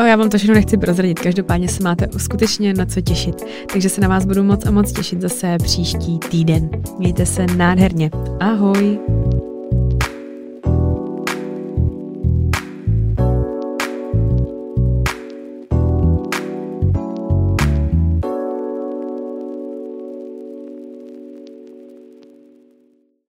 O, 0.01 0.05
já 0.05 0.16
vám 0.16 0.31
to 0.31 0.38
všechno 0.38 0.55
nechci 0.55 0.77
prozradit, 0.77 1.21
každopádně 1.21 1.69
se 1.69 1.83
máte 1.83 2.09
skutečně 2.16 2.75
na 2.75 2.87
co 2.87 3.01
těšit. 3.01 3.45
Takže 3.73 3.88
se 3.88 4.01
na 4.01 4.09
vás 4.09 4.25
budu 4.25 4.42
moc 4.42 4.66
a 4.66 4.71
moc 4.71 4.92
těšit 4.92 5.21
zase 5.21 5.57
příští 5.62 6.19
týden. 6.19 6.71
Mějte 6.99 7.27
se 7.27 7.47
nádherně. 7.57 8.11
Ahoj! 8.40 8.99